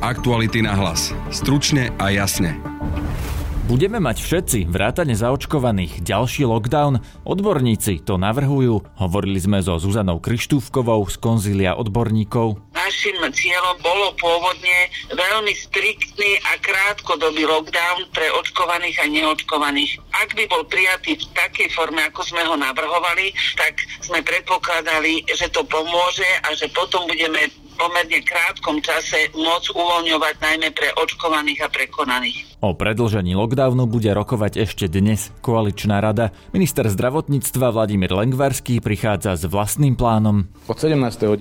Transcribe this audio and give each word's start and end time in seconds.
Aktuality 0.00 0.64
na 0.64 0.72
hlas. 0.72 1.12
Stručne 1.28 1.92
a 2.00 2.08
jasne. 2.08 2.56
Budeme 3.68 4.00
mať 4.00 4.24
všetci 4.24 4.58
vrátane 4.72 5.12
zaočkovaných 5.12 6.00
ďalší 6.00 6.48
lockdown? 6.48 7.04
Odborníci 7.28 8.00
to 8.00 8.16
navrhujú. 8.16 8.80
Hovorili 8.96 9.36
sme 9.36 9.60
so 9.60 9.76
Zuzanou 9.76 10.16
Krištúvkovou 10.16 11.04
z 11.04 11.20
konzília 11.20 11.76
odborníkov. 11.76 12.64
Našim 12.72 13.20
cieľom 13.28 13.76
bolo 13.84 14.16
pôvodne 14.16 14.88
veľmi 15.12 15.52
striktný 15.52 16.40
a 16.48 16.56
krátkodobý 16.64 17.44
lockdown 17.44 18.08
pre 18.16 18.24
očkovaných 18.40 19.04
a 19.04 19.06
neočkovaných. 19.06 20.00
Ak 20.16 20.32
by 20.32 20.48
bol 20.48 20.64
prijatý 20.64 21.20
v 21.20 21.28
takej 21.36 21.68
forme, 21.76 22.00
ako 22.08 22.24
sme 22.24 22.40
ho 22.48 22.56
navrhovali, 22.56 23.36
tak 23.52 23.84
sme 24.00 24.24
predpokladali, 24.24 25.28
že 25.28 25.52
to 25.52 25.60
pomôže 25.68 26.26
a 26.48 26.56
že 26.56 26.72
potom 26.72 27.04
budeme 27.04 27.52
pomerne 27.80 28.20
krátkom 28.20 28.84
čase 28.84 29.32
môcť 29.32 29.72
uvoľňovať 29.72 30.34
najmä 30.36 30.68
pre 30.76 30.92
očkovaných 31.00 31.64
a 31.64 31.68
prekonaných. 31.72 32.60
O 32.60 32.76
predlžení 32.76 33.32
lockdownu 33.32 33.88
bude 33.88 34.12
rokovať 34.12 34.68
ešte 34.68 34.84
dnes 34.92 35.32
koaličná 35.40 36.04
rada. 36.04 36.36
Minister 36.52 36.84
zdravotníctva 36.84 37.72
Vladimír 37.72 38.12
Lengvarský 38.12 38.84
prichádza 38.84 39.40
s 39.40 39.48
vlastným 39.48 39.96
plánom. 39.96 40.44
Od 40.68 40.76
17.12. 40.76 41.40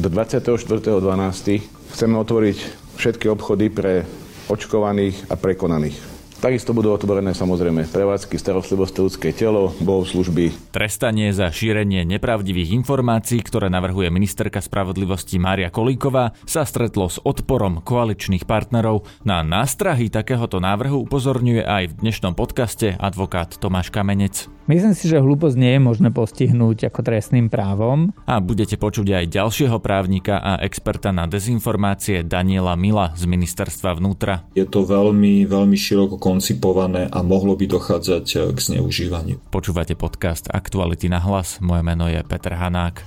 do 0.00 0.08
24.12. 0.08 1.92
chceme 1.92 2.14
otvoriť 2.16 2.58
všetky 2.96 3.28
obchody 3.28 3.68
pre 3.68 4.08
očkovaných 4.48 5.28
a 5.28 5.36
prekonaných. 5.36 6.13
Takisto 6.44 6.76
budú 6.76 6.92
otvorené 6.92 7.32
samozrejme 7.32 7.88
prevádzky, 7.88 8.36
starostlivosti 8.36 9.00
ľudské 9.00 9.32
telo, 9.32 9.72
služby. 9.80 10.76
Trestanie 10.76 11.32
za 11.32 11.48
šírenie 11.48 12.04
nepravdivých 12.04 12.76
informácií, 12.84 13.40
ktoré 13.40 13.72
navrhuje 13.72 14.12
ministerka 14.12 14.60
spravodlivosti 14.60 15.40
Mária 15.40 15.72
Kolíková, 15.72 16.36
sa 16.44 16.68
stretlo 16.68 17.08
s 17.08 17.16
odporom 17.24 17.80
koaličných 17.80 18.44
partnerov. 18.44 19.08
Na 19.24 19.40
nástrahy 19.40 20.12
takéhoto 20.12 20.60
návrhu 20.60 21.08
upozorňuje 21.08 21.64
aj 21.64 21.96
v 21.96 21.96
dnešnom 22.04 22.36
podcaste 22.36 22.92
advokát 23.00 23.56
Tomáš 23.56 23.88
Kamenec. 23.88 24.52
Myslím 24.64 24.96
si, 24.96 25.12
že 25.12 25.20
hlúposť 25.20 25.60
nie 25.60 25.76
je 25.76 25.80
možné 25.80 26.08
postihnúť 26.08 26.88
ako 26.88 27.04
trestným 27.04 27.52
právom. 27.52 28.16
A 28.24 28.40
budete 28.40 28.80
počuť 28.80 29.12
aj 29.12 29.36
ďalšieho 29.36 29.76
právnika 29.76 30.40
a 30.40 30.56
experta 30.64 31.12
na 31.12 31.28
dezinformácie 31.28 32.24
Daniela 32.24 32.72
Mila 32.72 33.12
z 33.12 33.28
ministerstva 33.28 34.00
vnútra. 34.00 34.48
Je 34.56 34.64
to 34.64 34.88
veľmi, 34.88 35.44
veľmi 35.44 35.76
široko 35.76 36.16
koncipované 36.34 37.06
a 37.06 37.22
mohlo 37.22 37.54
by 37.54 37.70
dochádzať 37.70 38.26
eh, 38.34 38.38
k 38.50 38.58
zneužívaniu. 38.58 39.38
Počúvate 39.54 39.94
podcast 39.94 40.50
Aktuality 40.50 41.06
na 41.06 41.22
hlas. 41.22 41.62
Moje 41.62 41.86
meno 41.86 42.10
je 42.10 42.18
Peter 42.26 42.58
Hanák. 42.58 43.06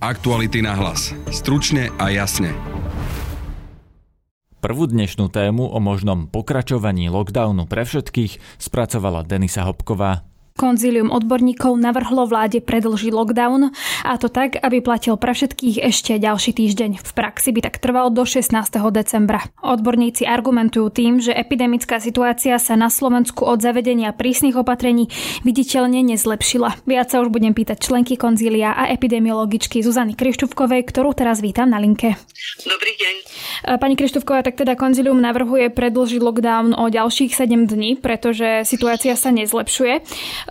Aktuality 0.00 0.64
na 0.64 0.72
hlas. 0.80 1.12
Stručne 1.28 1.92
a 2.00 2.08
jasne. 2.08 2.56
Prvú 4.64 4.88
dnešnú 4.88 5.28
tému 5.28 5.68
o 5.68 5.76
možnom 5.76 6.24
pokračovaní 6.24 7.12
lockdownu 7.12 7.68
pre 7.68 7.84
všetkých 7.84 8.40
spracovala 8.56 9.28
Denisa 9.28 9.68
Hopková. 9.68 10.24
Konzílium 10.60 11.08
odborníkov 11.08 11.80
navrhlo 11.80 12.28
vláde 12.28 12.60
predlžiť 12.60 13.16
lockdown 13.16 13.72
a 14.04 14.12
to 14.20 14.28
tak, 14.28 14.60
aby 14.60 14.84
platil 14.84 15.16
pre 15.16 15.32
všetkých 15.32 15.80
ešte 15.80 16.20
ďalší 16.20 16.52
týždeň. 16.52 17.00
V 17.00 17.12
praxi 17.16 17.48
by 17.56 17.64
tak 17.64 17.80
trval 17.80 18.12
do 18.12 18.28
16. 18.28 18.52
decembra. 18.92 19.40
Odborníci 19.64 20.28
argumentujú 20.28 20.92
tým, 20.92 21.16
že 21.24 21.32
epidemická 21.32 21.96
situácia 21.96 22.60
sa 22.60 22.76
na 22.76 22.92
Slovensku 22.92 23.48
od 23.48 23.64
zavedenia 23.64 24.12
prísnych 24.12 24.52
opatrení 24.52 25.08
viditeľne 25.48 26.04
nezlepšila. 26.04 26.84
Viac 26.84 27.08
sa 27.08 27.24
už 27.24 27.32
budem 27.32 27.56
pýtať 27.56 27.80
členky 27.80 28.20
konzília 28.20 28.76
a 28.76 28.92
epidemiologičky 28.92 29.80
Zuzany 29.80 30.12
Krištúvkovej, 30.12 30.84
ktorú 30.92 31.16
teraz 31.16 31.40
vítam 31.40 31.72
na 31.72 31.80
linke. 31.80 32.20
Dobrý 32.68 32.92
deň. 33.00 33.14
Pani 33.80 33.96
Krištúvková, 33.96 34.44
tak 34.44 34.60
teda 34.60 34.76
konzílium 34.76 35.24
navrhuje 35.24 35.72
predlžiť 35.72 36.20
lockdown 36.20 36.76
o 36.76 36.84
ďalších 36.92 37.32
7 37.32 37.64
dní, 37.64 37.96
pretože 37.96 38.68
situácia 38.68 39.16
sa 39.16 39.32
nezlepšuje. 39.32 40.04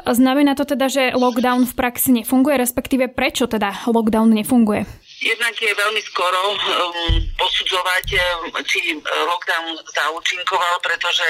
Znamená 0.06 0.56
to 0.56 0.66
teda, 0.66 0.88
že 0.88 1.12
lockdown 1.16 1.68
v 1.68 1.74
praxi 1.74 2.10
nefunguje, 2.12 2.56
respektíve 2.58 3.12
prečo 3.12 3.48
teda 3.48 3.88
lockdown 3.88 4.32
nefunguje? 4.32 4.86
Jednak 5.20 5.52
je 5.52 5.68
veľmi 5.76 6.02
skoro 6.08 6.56
um, 6.56 7.12
posudzovať, 7.36 8.06
um, 8.16 8.56
či 8.64 8.96
lockdown 9.04 9.76
zaúčinkoval, 9.92 10.80
pretože 10.80 11.28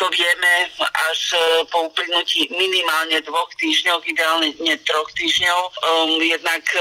to 0.00 0.08
vieme 0.08 0.72
až 1.12 1.36
uh, 1.36 1.60
po 1.68 1.92
uplynutí 1.92 2.48
minimálne 2.48 3.20
dvoch 3.20 3.52
týždňov, 3.60 4.00
ideálne 4.08 4.48
troch 4.88 5.12
týždňov. 5.12 5.60
Um, 5.60 6.10
jednak 6.24 6.64
uh, 6.72 6.80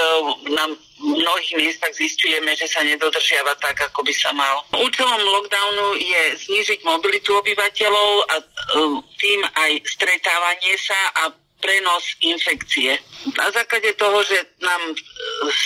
nám 0.55 0.79
v 0.97 1.13
mnohých 1.13 1.53
miestach 1.57 1.93
zistujeme, 1.93 2.57
že 2.57 2.65
sa 2.65 2.81
nedodržiava 2.81 3.53
tak, 3.61 3.77
ako 3.85 4.01
by 4.01 4.13
sa 4.13 4.33
mal. 4.33 4.65
Účelom 4.73 5.21
lockdownu 5.21 6.01
je 6.01 6.23
znížiť 6.41 6.81
mobilitu 6.81 7.37
obyvateľov 7.37 8.11
a 8.33 8.35
um, 8.77 9.05
tým 9.21 9.45
aj 9.45 9.71
stretávanie 9.85 10.73
sa 10.81 10.97
a 11.21 11.23
prenos 11.61 12.05
infekcie. 12.21 13.01
Na 13.33 13.49
základe 13.49 13.93
toho, 13.97 14.21
že 14.23 14.37
nám 14.61 14.93
e, 14.93 14.95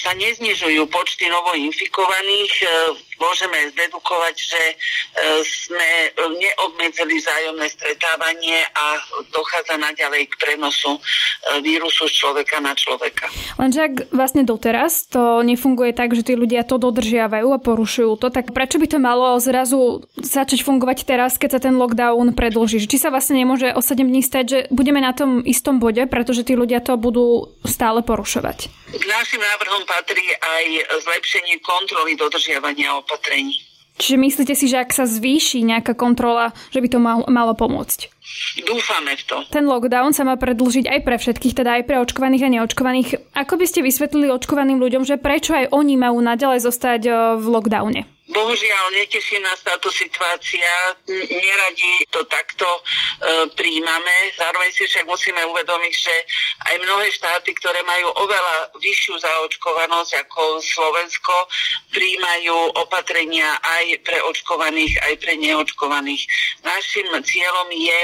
sa 0.04 0.16
neznižujú 0.16 0.88
počty 0.88 1.28
novoinfikovaných, 1.28 2.54
e, 2.64 2.68
môžeme 3.22 3.70
zdedukovať, 3.78 4.36
že 4.36 4.62
e, 4.66 4.76
sme 5.46 5.90
neobmedzili 6.18 7.22
zájomné 7.22 7.70
stretávanie 7.70 8.66
a 8.74 8.98
dochádza 9.30 9.78
naďalej 9.78 10.26
k 10.28 10.34
prenosu 10.42 10.98
vírusu 11.62 12.10
z 12.10 12.14
človeka 12.18 12.58
na 12.58 12.74
človeka. 12.74 13.30
Lenže 13.62 13.80
ak 13.86 13.94
vlastne 14.10 14.42
doteraz 14.42 15.06
to 15.10 15.46
nefunguje 15.46 15.94
tak, 15.94 16.18
že 16.18 16.26
tí 16.26 16.34
ľudia 16.34 16.66
to 16.66 16.82
dodržiavajú 16.82 17.48
a 17.54 17.60
porušujú 17.62 18.18
to, 18.18 18.28
tak 18.34 18.54
prečo 18.56 18.82
by 18.82 18.88
to 18.90 18.98
malo 18.98 19.38
zrazu 19.38 20.06
začať 20.18 20.66
fungovať 20.66 21.06
teraz, 21.06 21.38
keď 21.38 21.58
sa 21.58 21.60
ten 21.62 21.78
lockdown 21.78 22.34
predlží? 22.34 22.82
Či 22.86 22.98
sa 22.98 23.14
vlastne 23.14 23.38
nemôže 23.38 23.70
o 23.74 23.82
7 23.84 24.02
dní 24.02 24.22
stať, 24.26 24.46
že 24.48 24.60
budeme 24.74 25.04
na 25.04 25.14
tom 25.14 25.44
istom 25.46 25.78
bode, 25.78 26.02
pretože 26.10 26.48
tí 26.48 26.58
ľudia 26.58 26.82
to 26.82 26.98
budú 26.98 27.52
stále 27.68 28.02
porušovať. 28.02 28.72
K 28.92 29.04
našim 29.08 29.40
návrhom 29.40 29.88
patrí 29.88 30.26
aj 30.36 30.66
zlepšenie 31.06 31.64
kontroly 31.64 32.20
dodržiavania 32.20 32.98
opatrení. 32.98 33.11
Čiže 34.02 34.18
myslíte 34.18 34.54
si, 34.58 34.66
že 34.66 34.82
ak 34.82 34.98
sa 34.98 35.06
zvýši 35.06 35.62
nejaká 35.62 35.94
kontrola, 35.94 36.58
že 36.74 36.82
by 36.82 36.88
to 36.90 36.98
mal, 36.98 37.22
malo 37.30 37.54
pomôcť? 37.54 38.10
Dúfame 38.66 39.14
v 39.14 39.24
to. 39.30 39.38
Ten 39.54 39.70
lockdown 39.70 40.10
sa 40.16 40.26
má 40.26 40.42
predlžiť 40.42 40.90
aj 40.90 41.00
pre 41.06 41.22
všetkých, 41.22 41.54
teda 41.54 41.78
aj 41.78 41.84
pre 41.86 42.02
očkovaných 42.02 42.44
a 42.48 42.50
neočkovaných. 42.58 43.10
Ako 43.38 43.62
by 43.62 43.66
ste 43.70 43.86
vysvetlili 43.86 44.34
očkovaným 44.34 44.82
ľuďom, 44.82 45.06
že 45.06 45.22
prečo 45.22 45.54
aj 45.54 45.70
oni 45.70 46.02
majú 46.02 46.18
naďalej 46.18 46.66
zostať 46.66 47.02
v 47.38 47.46
lockdowne? 47.46 48.10
Bohužiaľ, 48.52 48.92
neteší 49.00 49.40
nás 49.40 49.64
táto 49.64 49.88
situácia, 49.96 50.68
neradi 51.08 52.04
to 52.12 52.20
takto 52.28 52.68
e, 52.68 52.82
príjmame. 53.56 54.36
Zároveň 54.36 54.76
si 54.76 54.84
však 54.92 55.08
musíme 55.08 55.40
uvedomiť, 55.56 55.94
že 55.96 56.12
aj 56.68 56.76
mnohé 56.84 57.08
štáty, 57.16 57.56
ktoré 57.56 57.80
majú 57.88 58.12
oveľa 58.12 58.76
vyššiu 58.76 59.16
zaočkovanosť 59.24 60.12
ako 60.28 60.60
Slovensko, 60.60 61.48
príjmajú 61.96 62.76
opatrenia 62.76 63.56
aj 63.56 64.04
pre 64.04 64.20
očkovaných, 64.20 65.00
aj 65.00 65.14
pre 65.24 65.40
neočkovaných. 65.40 66.28
Našim 66.68 67.08
cieľom 67.24 67.72
je, 67.72 68.02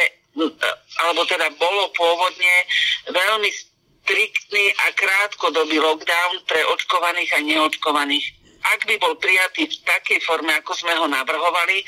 alebo 1.04 1.27
teda 1.27 1.51
bolo 1.60 1.92
pôvodne 1.92 2.56
veľmi 3.12 3.51
striktný 3.51 4.72
a 4.80 4.95
krátkodobý 4.95 5.75
lockdown 5.75 6.39
pre 6.48 6.63
očkovaných 6.72 7.36
a 7.36 7.39
neočkovaných 7.44 8.47
ak 8.62 8.86
by 8.86 8.95
bol 8.98 9.15
prijatý 9.18 9.69
v 9.69 9.75
takej 9.86 10.19
forme, 10.25 10.51
ako 10.57 10.74
sme 10.74 10.94
ho 10.98 11.06
navrhovali, 11.06 11.83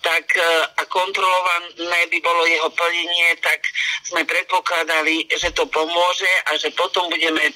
tak 0.00 0.24
e, 0.36 0.42
a 0.76 0.82
kontrolované 0.88 2.00
by 2.10 2.18
bolo 2.24 2.42
jeho 2.48 2.68
plnenie, 2.72 3.36
tak 3.40 3.60
sme 4.08 4.24
predpokladali, 4.24 5.28
že 5.32 5.52
to 5.52 5.68
pomôže 5.68 6.30
a 6.48 6.56
že 6.56 6.72
potom 6.72 7.08
budeme 7.08 7.52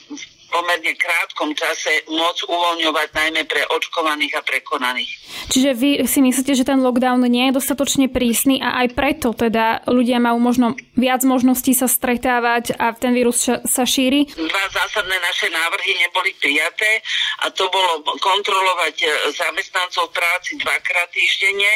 pomerne 0.48 0.92
krátkom 0.96 1.52
čase 1.52 2.04
môcť 2.08 2.48
uvoľňovať 2.48 3.08
najmä 3.14 3.42
pre 3.44 3.64
očkovaných 3.68 4.32
a 4.38 4.42
prekonaných. 4.44 5.10
Čiže 5.48 5.70
vy 5.72 5.90
si 6.04 6.20
myslíte, 6.20 6.52
že 6.52 6.68
ten 6.68 6.80
lockdown 6.80 7.24
nie 7.28 7.48
je 7.48 7.56
dostatočne 7.56 8.12
prísny 8.12 8.60
a 8.60 8.84
aj 8.84 8.96
preto 8.96 9.32
teda 9.32 9.84
ľudia 9.88 10.20
majú 10.20 10.38
možno 10.40 10.66
viac 10.98 11.24
možností 11.24 11.72
sa 11.72 11.88
stretávať 11.88 12.76
a 12.76 12.92
ten 12.92 13.16
vírus 13.16 13.48
sa 13.48 13.84
šíri? 13.84 14.28
Dva 14.28 14.64
zásadné 14.68 15.16
naše 15.20 15.48
návrhy 15.48 15.92
neboli 16.04 16.36
prijaté 16.36 17.00
a 17.44 17.52
to 17.54 17.70
bolo 17.72 18.04
kontrolovať 18.18 18.96
e, 19.02 19.06
zamestnancov 19.32 20.10
práci 20.12 20.58
dvakrát 20.60 21.08
týždenne 21.14 21.72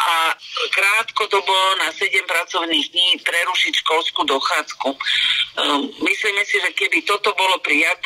a 0.00 0.32
krátkodobo 0.72 1.54
na 1.80 1.92
7 1.92 2.10
pracovných 2.24 2.86
dní 2.90 3.08
prerušiť 3.22 3.72
školskú 3.84 4.26
dochádzku. 4.26 4.88
Ehm, 4.90 5.82
myslíme 6.02 6.42
si, 6.44 6.58
že 6.60 6.70
keby 6.74 7.06
toto 7.06 7.32
bolo 7.38 7.60
prijaté, 7.62 8.03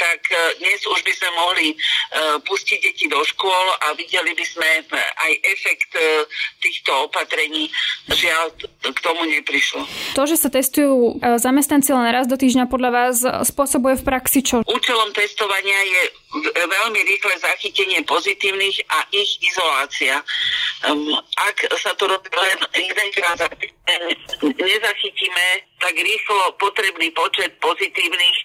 tak 0.00 0.20
e, 0.32 0.36
dnes 0.64 0.80
už 0.88 1.04
by 1.04 1.12
sme 1.12 1.30
mohli 1.36 1.66
e, 1.72 1.76
pustiť 2.40 2.78
deti 2.80 3.06
do 3.12 3.20
škôl 3.20 3.66
a 3.84 3.92
videli 3.92 4.32
by 4.32 4.44
sme 4.48 4.68
e, 4.80 4.82
aj 4.96 5.32
efekt 5.44 5.92
týchto 6.64 7.10
opatrení. 7.10 7.68
Žiaľ, 8.08 8.56
k 8.80 8.98
tomu 9.04 9.28
neprišlo. 9.28 9.84
To, 10.16 10.24
že 10.24 10.40
sa 10.40 10.48
testujú 10.48 11.20
zamestnanci 11.20 11.92
len 11.92 12.08
raz 12.08 12.24
do 12.24 12.40
týždňa, 12.40 12.70
podľa 12.70 12.90
vás 12.90 13.16
spôsobuje 13.44 14.00
v 14.00 14.06
praxi 14.06 14.40
čo? 14.40 14.64
Účelom 14.64 15.10
testovania 15.12 15.80
je 15.84 16.02
veľmi 16.54 17.00
rýchle 17.04 17.34
zachytenie 17.42 18.00
pozitívnych 18.06 18.86
a 18.88 18.98
ich 19.10 19.40
izolácia. 19.42 20.22
Ak 21.36 21.56
sa 21.76 21.92
to 21.98 22.06
robí 22.08 22.30
len 22.30 22.58
jedenkrát 22.76 23.36
za 23.36 23.48
nezachytíme 24.40 25.46
tak 25.80 25.96
rýchlo 25.96 26.54
potrebný 26.60 27.10
počet 27.16 27.56
pozitívnych, 27.58 28.36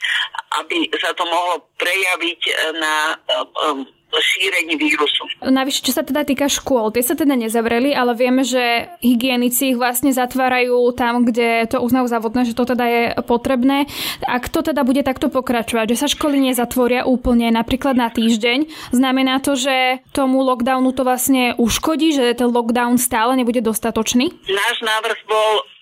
aby 0.64 0.88
sa 0.98 1.12
to 1.14 1.28
mohlo 1.28 1.68
prejaviť 1.78 2.42
na 2.80 2.96
ehm, 3.14 3.84
šírení 4.16 4.76
vírusu. 4.80 5.28
Navyše, 5.44 5.84
čo 5.84 5.92
sa 5.92 6.04
teda 6.06 6.24
týka 6.24 6.48
škôl, 6.48 6.92
tie 6.94 7.04
sa 7.04 7.18
teda 7.18 7.36
nezavreli, 7.36 7.92
ale 7.92 8.16
vieme, 8.16 8.48
že 8.48 8.88
hygienici 9.04 9.76
ich 9.76 9.80
vlastne 9.80 10.16
zatvárajú 10.16 10.78
tam, 10.96 11.28
kde 11.28 11.68
to 11.68 11.84
uznajú 11.84 12.08
závodné, 12.08 12.48
že 12.48 12.56
to 12.56 12.64
teda 12.64 12.86
je 12.86 13.04
potrebné. 13.26 13.90
Ak 14.24 14.48
to 14.48 14.64
teda 14.64 14.88
bude 14.88 15.04
takto 15.04 15.28
pokračovať, 15.28 15.96
že 15.96 16.00
sa 16.00 16.08
školy 16.08 16.40
nezatvoria 16.40 17.04
úplne 17.04 17.52
napríklad 17.52 17.98
na 17.98 18.08
týždeň, 18.12 18.92
znamená 18.96 19.44
to, 19.44 19.58
že 19.60 20.00
tomu 20.16 20.44
lockdownu 20.46 20.96
to 20.96 21.04
vlastne 21.04 21.58
uškodí, 21.60 22.16
že 22.16 22.38
ten 22.38 22.50
lockdown 22.52 22.96
stále 22.96 23.36
nebude 23.36 23.60
dostatočný? 23.60 24.32
Náš 24.48 24.78
návrh 24.80 25.20
bol 25.28 25.75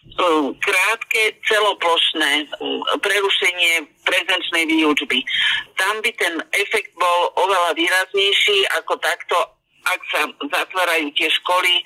krátke, 0.59 1.37
celoplošné 1.47 2.49
um, 2.59 2.81
prerušenie 3.01 3.87
prezenčnej 4.03 4.63
výučby. 4.67 5.23
Tam 5.79 6.01
by 6.01 6.11
ten 6.17 6.41
efekt 6.53 6.91
bol 6.99 7.31
oveľa 7.39 7.73
výraznejší 7.77 8.67
ako 8.83 8.99
takto 8.99 9.37
ak 9.83 10.01
sa 10.11 10.21
zatvárajú 10.39 11.11
tie 11.15 11.27
školy 11.43 11.73
e, 11.79 11.83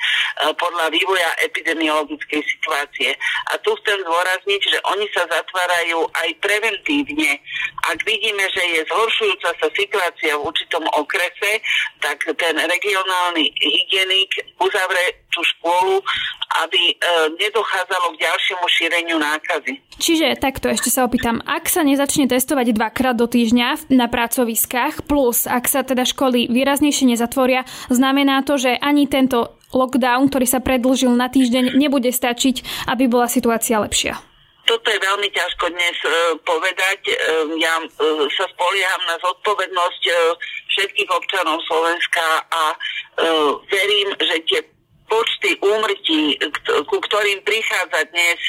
podľa 0.53 0.93
vývoja 0.93 1.29
epidemiologickej 1.45 2.41
situácie. 2.45 3.17
A 3.53 3.57
tu 3.61 3.73
chcem 3.81 3.97
zdôrazniť, 4.05 4.61
že 4.61 4.77
oni 4.93 5.07
sa 5.13 5.25
zatvárajú 5.25 6.05
aj 6.25 6.29
preventívne. 6.41 7.41
Ak 7.89 7.99
vidíme, 8.05 8.45
že 8.53 8.63
je 8.77 8.81
zhoršujúca 8.89 9.49
sa 9.57 9.67
situácia 9.73 10.37
v 10.37 10.45
určitom 10.45 10.83
okrese, 10.93 11.61
tak 12.03 12.21
ten 12.37 12.55
regionálny 12.57 13.49
hygienik 13.57 14.31
uzavre 14.61 15.27
tú 15.33 15.41
školu, 15.57 16.01
aby 16.65 16.81
e, 16.89 16.95
nedochádzalo 17.37 18.17
k 18.17 18.21
ďalšiemu 18.25 18.65
šíreniu 18.65 19.17
nákazy. 19.21 19.77
Čiže 19.97 20.37
takto 20.37 20.69
ešte 20.69 20.93
sa 20.93 21.05
opýtam, 21.05 21.41
ak 21.45 21.69
sa 21.69 21.81
nezačne 21.81 22.29
testovať 22.29 22.73
dvakrát 22.73 23.17
do 23.17 23.25
týždňa 23.25 23.89
na 23.93 24.05
pracoviskách, 24.09 25.05
plus 25.09 25.49
ak 25.49 25.65
sa 25.65 25.81
teda 25.81 26.05
školy 26.05 26.49
výraznejšie 26.49 27.17
nezatvoria, 27.17 27.65
znamená 27.91 28.43
to, 28.43 28.59
že 28.59 28.77
ani 28.79 29.07
tento 29.07 29.57
lockdown, 29.75 30.31
ktorý 30.31 30.47
sa 30.47 30.63
predlžil 30.63 31.11
na 31.11 31.27
týždeň, 31.27 31.75
nebude 31.75 32.09
stačiť, 32.11 32.87
aby 32.87 33.07
bola 33.11 33.27
situácia 33.27 33.79
lepšia 33.79 34.19
toto 34.67 34.91
je 34.91 34.99
veľmi 34.99 35.31
ťažko 35.31 35.71
dnes 35.71 35.95
e, 36.03 36.09
povedať. 36.43 36.99
E, 37.07 37.15
ja 37.63 37.79
e, 37.79 37.87
sa 38.35 38.45
spolieham 38.51 39.01
na 39.07 39.15
zodpovednosť 39.23 40.03
všetkých 40.75 41.09
občanov 41.09 41.63
Slovenska 41.65 42.43
a 42.51 42.75
verím, 43.71 44.13
že 44.21 44.35
tie 44.45 44.59
počty 45.07 45.55
úmrtí, 45.63 46.35
ku 46.87 46.97
ktorým 46.99 47.39
prichádza 47.43 48.07
dnes 48.11 48.39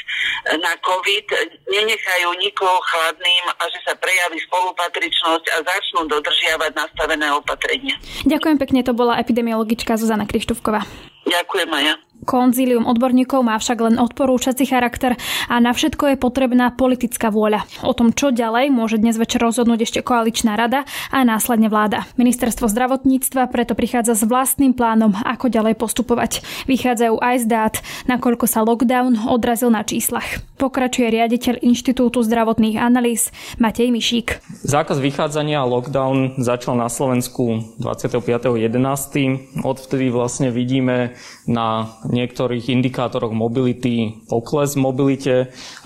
na 0.59 0.75
COVID, 0.83 1.25
nenechajú 1.67 2.29
nikoho 2.39 2.79
chladným 2.83 3.45
a 3.55 3.63
že 3.71 3.79
sa 3.87 3.93
prejaví 3.95 4.39
spolupatričnosť 4.47 5.45
a 5.55 5.57
začnú 5.63 6.07
dodržiavať 6.11 6.71
nastavené 6.75 7.27
opatrenia. 7.31 7.95
Ďakujem 8.27 8.57
pekne, 8.59 8.79
to 8.83 8.91
bola 8.91 9.17
epidemiologička 9.19 9.95
Zuzana 9.95 10.27
Krištúfková. 10.27 10.83
Ďakujem, 11.27 11.67
Maja. 11.69 12.08
Konzílium 12.29 12.85
odborníkov 12.85 13.41
má 13.41 13.57
však 13.57 13.89
len 13.89 13.95
odporúčací 13.97 14.69
charakter 14.69 15.17
a 15.49 15.57
na 15.57 15.73
všetko 15.73 16.13
je 16.13 16.21
potrebná 16.21 16.69
politická 16.69 17.33
vôľa. 17.33 17.65
O 17.81 17.97
tom, 17.97 18.13
čo 18.13 18.29
ďalej, 18.29 18.69
môže 18.69 19.01
dnes 19.01 19.17
večer 19.17 19.41
rozhodnúť 19.41 19.89
ešte 19.89 20.05
koaličná 20.05 20.53
rada 20.53 20.85
a 21.09 21.25
následne 21.25 21.73
vláda. 21.73 22.05
Ministerstvo 22.21 22.69
zdravotníctva 22.69 23.49
preto 23.49 23.73
prichádza 23.73 24.13
s 24.13 24.29
vlastným 24.29 24.77
plánom, 24.77 25.17
ako 25.25 25.49
ďalej 25.49 25.73
postupovať. 25.81 26.45
Vychádzajú 26.69 27.17
aj 27.17 27.35
z 27.41 27.45
dát, 27.49 27.75
nakoľko 28.05 28.45
sa 28.45 28.61
lockdown 28.61 29.25
odrazil 29.25 29.73
na 29.73 29.81
číslach. 29.81 30.45
Pokračuje 30.61 31.09
riaditeľ 31.09 31.65
Inštitútu 31.65 32.21
zdravotných 32.21 32.77
analýz 32.77 33.33
Matej 33.57 33.89
Mišík. 33.89 34.37
Zákaz 34.69 35.01
vychádzania 35.01 35.65
a 35.65 35.69
lockdown 35.71 36.37
začal 36.37 36.77
na 36.77 36.93
Slovensku 36.93 37.73
25.11. 37.81 39.65
Odvtedy 39.65 40.13
vlastne 40.13 40.53
vidíme 40.53 41.17
na 41.49 41.97
niektorých 42.19 42.67
indikátoroch 42.67 43.31
mobility 43.31 44.19
pokles 44.27 44.75
v 44.75 44.83
mobilite, 44.83 45.35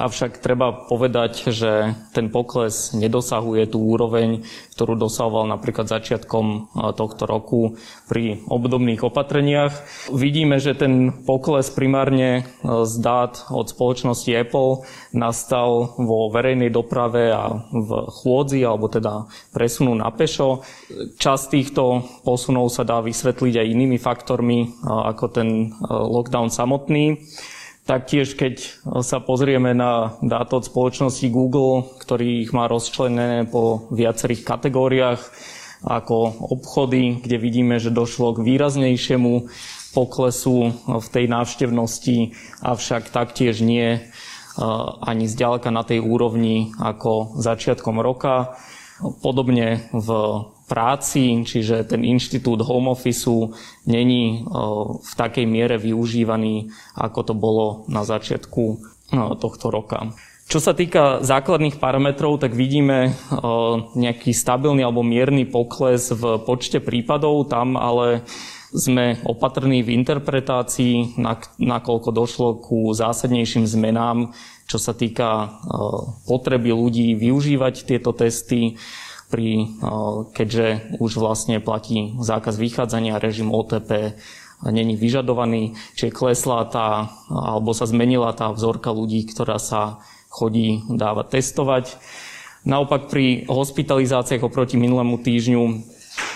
avšak 0.01 0.41
treba 0.41 0.73
povedať, 0.89 1.53
že 1.53 1.93
ten 2.11 2.33
pokles 2.33 2.97
nedosahuje 2.97 3.69
tú 3.69 3.79
úroveň, 3.81 4.41
ktorú 4.73 4.97
dosahoval 4.97 5.45
napríklad 5.45 5.85
začiatkom 5.85 6.45
e, 6.45 6.57
tohto 6.97 7.29
roku 7.29 7.77
pri 8.09 8.41
obdobných 8.49 9.05
opatreniach. 9.05 9.73
Vidíme, 10.09 10.57
že 10.57 10.73
ten 10.73 11.23
pokles 11.23 11.69
primárne 11.69 12.41
e, 12.41 12.43
z 12.83 12.93
dát 12.99 13.45
od 13.53 13.69
spoločnosti 13.69 14.29
Apple 14.33 14.83
nastal 15.13 15.93
vo 16.01 16.33
verejnej 16.33 16.73
doprave 16.73 17.29
a 17.29 17.53
v 17.69 17.89
chôdzi, 18.09 18.65
alebo 18.65 18.89
teda 18.89 19.29
presunu 19.53 19.93
na 19.93 20.09
pešo. 20.09 20.65
Časť 21.21 21.45
týchto 21.53 22.01
posunov 22.25 22.73
sa 22.73 22.81
dá 22.81 22.97
vysvetliť 22.99 23.61
aj 23.61 23.67
inými 23.69 23.97
faktormi, 24.01 24.59
e, 24.65 24.67
ako 24.89 25.25
ten 25.29 25.69
lockdown 26.13 26.53
samotný. 26.53 27.25
Taktiež, 27.83 28.37
keď 28.37 28.61
sa 29.03 29.19
pozrieme 29.19 29.73
na 29.75 30.15
dáta 30.23 30.61
od 30.61 30.69
spoločnosti 30.69 31.27
Google, 31.33 31.83
ktorý 31.99 32.45
ich 32.45 32.55
má 32.55 32.69
rozčlenené 32.69 33.49
po 33.49 33.89
viacerých 33.91 34.45
kategóriách, 34.47 35.19
ako 35.83 36.47
obchody, 36.55 37.19
kde 37.19 37.35
vidíme, 37.43 37.75
že 37.75 37.91
došlo 37.91 38.39
k 38.39 38.45
výraznejšiemu 38.47 39.51
poklesu 39.91 40.71
v 40.87 41.07
tej 41.11 41.27
návštevnosti, 41.27 42.31
avšak 42.63 43.11
taktiež 43.11 43.59
nie 43.59 43.99
ani 45.03 45.27
zďaleka 45.27 45.67
na 45.75 45.83
tej 45.83 45.99
úrovni 45.99 46.71
ako 46.79 47.35
začiatkom 47.35 47.99
roka. 47.99 48.55
Podobne 49.19 49.91
v 49.91 50.07
práci, 50.67 51.43
čiže 51.43 51.83
ten 51.83 52.07
inštitút 52.07 52.63
home 52.63 52.91
office 52.93 53.29
není 53.83 54.47
v 54.97 55.13
takej 55.17 55.43
miere 55.43 55.75
využívaný, 55.75 56.71
ako 56.95 57.19
to 57.21 57.33
bolo 57.35 57.65
na 57.91 58.07
začiatku 58.07 58.63
tohto 59.37 59.67
roka. 59.69 60.15
Čo 60.43 60.59
sa 60.59 60.75
týka 60.75 61.23
základných 61.23 61.79
parametrov, 61.79 62.35
tak 62.35 62.51
vidíme 62.51 63.15
nejaký 63.95 64.35
stabilný 64.35 64.83
alebo 64.83 64.99
mierny 64.99 65.47
pokles 65.47 66.11
v 66.11 66.43
počte 66.43 66.83
prípadov, 66.83 67.47
tam 67.47 67.79
ale 67.79 68.27
sme 68.73 69.21
opatrní 69.23 69.85
v 69.85 69.93
interpretácii, 70.01 71.21
nakoľko 71.61 72.09
došlo 72.09 72.49
ku 72.59 72.89
zásadnejším 72.91 73.69
zmenám, 73.69 74.33
čo 74.65 74.81
sa 74.81 74.97
týka 74.97 75.61
potreby 76.25 76.73
ľudí 76.73 77.13
využívať 77.13 77.85
tieto 77.85 78.11
testy, 78.17 78.75
pri, 79.33 79.73
keďže 80.37 80.93
už 81.01 81.17
vlastne 81.17 81.57
platí 81.57 82.13
zákaz 82.21 82.61
vychádzania, 82.61 83.17
režim 83.17 83.49
OTP 83.49 84.13
není 84.61 84.93
vyžadovaný, 84.93 85.73
čiže 85.97 86.13
klesla 86.13 86.69
tá, 86.69 87.09
alebo 87.33 87.73
sa 87.73 87.89
zmenila 87.89 88.29
tá 88.37 88.53
vzorka 88.53 88.93
ľudí, 88.93 89.25
ktorá 89.25 89.57
sa 89.57 90.05
chodí 90.29 90.85
dávať 90.85 91.41
testovať. 91.41 91.85
Naopak 92.63 93.09
pri 93.09 93.49
hospitalizáciách 93.49 94.45
oproti 94.45 94.77
minulému 94.77 95.19
týždňu 95.19 95.63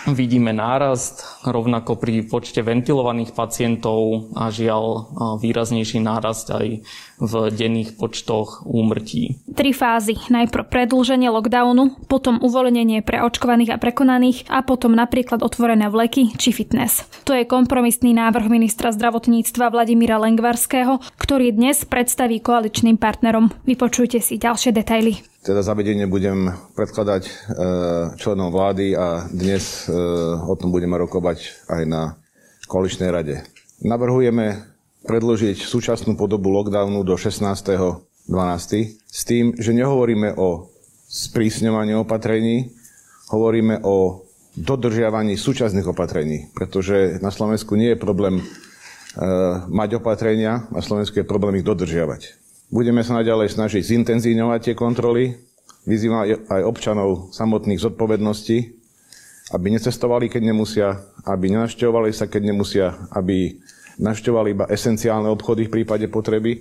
vidíme 0.07 0.55
nárast, 0.55 1.25
rovnako 1.43 1.99
pri 1.99 2.23
počte 2.23 2.63
ventilovaných 2.63 3.35
pacientov 3.35 4.31
a 4.35 4.47
žiaľ 4.47 5.11
výraznejší 5.43 5.99
nárast 5.99 6.47
aj 6.51 6.83
v 7.17 7.33
denných 7.49 7.97
počtoch 7.97 8.63
úmrtí. 8.63 9.41
Tri 9.57 9.73
fázy. 9.73 10.15
Najprv 10.29 10.69
predlženie 10.69 11.33
lockdownu, 11.33 12.05
potom 12.05 12.37
uvoľnenie 12.39 13.01
pre 13.01 13.25
očkovaných 13.25 13.73
a 13.73 13.81
prekonaných 13.81 14.45
a 14.53 14.61
potom 14.61 14.93
napríklad 14.93 15.41
otvorené 15.41 15.89
vleky 15.89 16.37
či 16.37 16.53
fitness. 16.53 17.09
To 17.25 17.33
je 17.33 17.43
kompromisný 17.49 18.13
návrh 18.13 18.47
ministra 18.53 18.93
zdravotníctva 18.93 19.73
Vladimíra 19.73 20.21
Lengvarského, 20.21 21.01
ktorý 21.17 21.57
dnes 21.57 21.83
predstaví 21.89 22.37
koaličným 22.37 23.01
partnerom. 23.01 23.49
Vypočujte 23.65 24.21
si 24.21 24.37
ďalšie 24.37 24.71
detaily. 24.71 25.17
Teda 25.47 25.63
zavedenie 25.63 26.11
budem 26.11 26.51
predkladať 26.75 27.23
e, 27.23 27.31
členom 28.19 28.51
vlády 28.51 28.99
a 28.99 29.31
dnes 29.31 29.87
e, 29.87 29.95
o 30.43 30.51
tom 30.59 30.75
budeme 30.75 30.99
rokovať 30.99 31.71
aj 31.71 31.81
na 31.87 32.19
koaličnej 32.67 33.07
rade. 33.07 33.47
Navrhujeme 33.79 34.67
predložiť 35.07 35.63
súčasnú 35.63 36.19
podobu 36.19 36.51
lockdownu 36.51 36.99
do 37.07 37.15
16.12. 37.15 38.27
s 38.99 39.21
tým, 39.23 39.55
že 39.55 39.71
nehovoríme 39.71 40.35
o 40.35 40.67
sprísňovaní 41.07 41.95
opatrení, 41.95 42.75
hovoríme 43.31 43.87
o 43.87 44.27
dodržiavaní 44.51 45.39
súčasných 45.39 45.87
opatrení, 45.87 46.51
pretože 46.51 47.23
na 47.23 47.31
Slovensku 47.31 47.79
nie 47.79 47.95
je 47.95 48.03
problém 48.03 48.43
e, 48.43 48.45
mať 49.71 50.03
opatrenia, 50.03 50.67
na 50.75 50.83
Slovensku 50.83 51.15
je 51.15 51.23
problém 51.23 51.63
ich 51.63 51.63
dodržiavať. 51.63 52.46
Budeme 52.67 52.99
sa 52.99 53.15
naďalej 53.15 53.55
snažiť 53.55 53.79
zintenzívňovať 53.79 54.59
tie 54.59 54.75
kontroly, 54.75 55.39
vyzývať 55.87 56.51
aj 56.51 56.61
občanov 56.67 57.31
samotných 57.31 57.79
zodpovedností, 57.79 58.57
aby 59.55 59.67
necestovali, 59.71 60.27
keď 60.27 60.41
nemusia, 60.51 60.99
aby 61.23 61.47
nenavštevovali 61.47 62.11
sa, 62.11 62.27
keď 62.27 62.41
nemusia, 62.51 62.99
aby 63.15 63.55
navštevovali 64.03 64.49
iba 64.51 64.67
esenciálne 64.67 65.31
obchody 65.31 65.71
v 65.71 65.79
prípade 65.79 66.11
potreby. 66.11 66.59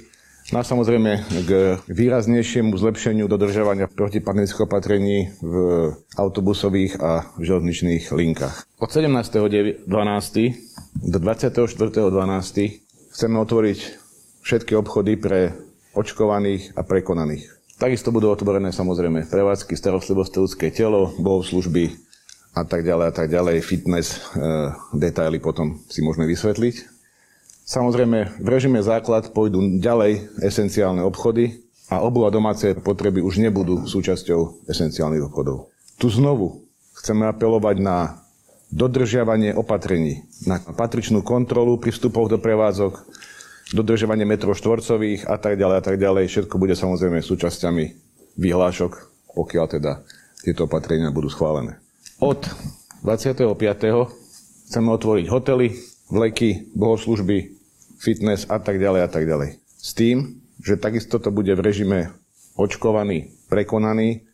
No 0.54 0.62
a 0.62 0.64
samozrejme 0.64 1.26
k 1.42 1.82
výraznejšiemu 1.90 2.70
zlepšeniu 2.78 3.26
dodržovania 3.26 3.90
protipandemických 3.90 4.62
opatrení 4.62 5.34
v 5.42 5.54
autobusových 6.14 7.02
a 7.02 7.34
železničných 7.42 8.14
linkách. 8.14 8.78
Od 8.78 8.86
17.12. 8.86 9.90
do 11.02 11.18
24.12. 11.18 13.10
chceme 13.10 13.36
otvoriť 13.42 13.78
všetky 14.46 14.78
obchody 14.78 15.18
pre 15.18 15.65
očkovaných 15.96 16.76
a 16.76 16.84
prekonaných. 16.84 17.56
Takisto 17.76 18.12
budú 18.12 18.32
otvorené 18.32 18.72
samozrejme 18.72 19.28
prevádzky, 19.28 19.76
starostlivosť 19.76 20.32
ľudské 20.40 20.66
telo, 20.72 21.12
bohoslužby 21.20 21.92
a 22.56 22.64
tak 22.64 22.88
ďalej 22.88 23.06
a 23.08 23.12
tak 23.12 23.28
ďalej. 23.28 23.60
Fitness, 23.60 24.16
e, 24.32 24.72
detaily 24.96 25.36
potom 25.40 25.80
si 25.88 26.00
môžeme 26.00 26.24
vysvetliť. 26.24 26.96
Samozrejme, 27.68 28.40
v 28.40 28.48
režime 28.48 28.80
základ 28.80 29.34
pôjdu 29.34 29.60
ďalej 29.76 30.24
esenciálne 30.40 31.04
obchody 31.04 31.66
a 31.92 32.00
obu 32.00 32.24
a 32.24 32.32
domáce 32.32 32.72
potreby 32.78 33.20
už 33.20 33.42
nebudú 33.42 33.84
súčasťou 33.84 34.70
esenciálnych 34.70 35.26
obchodov. 35.28 35.68
Tu 36.00 36.08
znovu 36.08 36.64
chceme 36.96 37.28
apelovať 37.28 37.76
na 37.82 38.22
dodržiavanie 38.72 39.54
opatrení, 39.54 40.26
na 40.48 40.58
patričnú 40.58 41.22
kontrolu 41.22 41.78
pri 41.78 41.94
vstupoch 41.94 42.26
do 42.26 42.40
prevádzok, 42.40 43.04
dodržiavanie 43.74 44.28
metrov 44.28 44.54
štvorcových 44.54 45.26
a 45.26 45.40
tak 45.40 45.58
ďalej 45.58 45.76
a 45.78 45.82
tak 45.82 45.96
ďalej. 45.98 46.30
Všetko 46.30 46.54
bude 46.60 46.78
samozrejme 46.78 47.18
súčasťami 47.18 47.84
vyhlášok, 48.38 48.92
pokiaľ 49.34 49.66
teda 49.66 49.92
tieto 50.44 50.70
opatrenia 50.70 51.10
budú 51.10 51.26
schválené. 51.26 51.80
Od 52.22 52.38
25. 53.02 53.42
chceme 54.70 54.88
otvoriť 54.94 55.26
hotely, 55.26 55.68
vleky, 56.12 56.70
bohoslužby, 56.76 57.56
fitness 57.98 58.46
a 58.46 58.62
tak 58.62 58.78
ďalej 58.78 59.00
a 59.02 59.08
tak 59.10 59.26
ďalej. 59.26 59.58
S 59.76 59.90
tým, 59.96 60.42
že 60.62 60.78
takisto 60.78 61.18
to 61.18 61.34
bude 61.34 61.50
v 61.50 61.64
režime 61.64 62.14
očkovaný, 62.56 63.34
prekonaný 63.50 64.24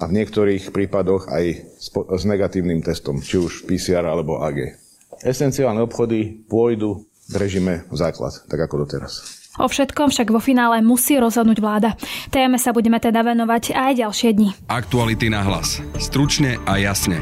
a 0.00 0.08
v 0.08 0.16
niektorých 0.20 0.72
prípadoch 0.72 1.28
aj 1.28 1.44
s 1.82 2.22
negatívnym 2.24 2.80
testom, 2.80 3.20
či 3.20 3.36
už 3.36 3.68
PCR 3.68 4.06
alebo 4.06 4.40
AG. 4.40 4.78
Esenciálne 5.20 5.84
obchody 5.84 6.46
pôjdu 6.48 7.04
v 7.32 7.36
režime 7.40 7.74
základ, 7.90 8.36
tak 8.46 8.60
ako 8.60 8.84
doteraz. 8.84 9.42
O 9.60 9.68
všetkom 9.68 10.08
však 10.08 10.32
vo 10.32 10.40
finále 10.40 10.80
musí 10.80 11.20
rozhodnúť 11.20 11.58
vláda. 11.60 11.92
Téme 12.32 12.56
sa 12.56 12.72
budeme 12.72 12.96
teda 12.96 13.20
venovať 13.20 13.76
aj 13.76 13.92
ďalšie 14.00 14.30
dni. 14.32 14.48
Aktuality 14.72 15.28
na 15.28 15.44
hlas. 15.44 15.84
Stručne 16.00 16.56
a 16.64 16.80
jasne. 16.80 17.20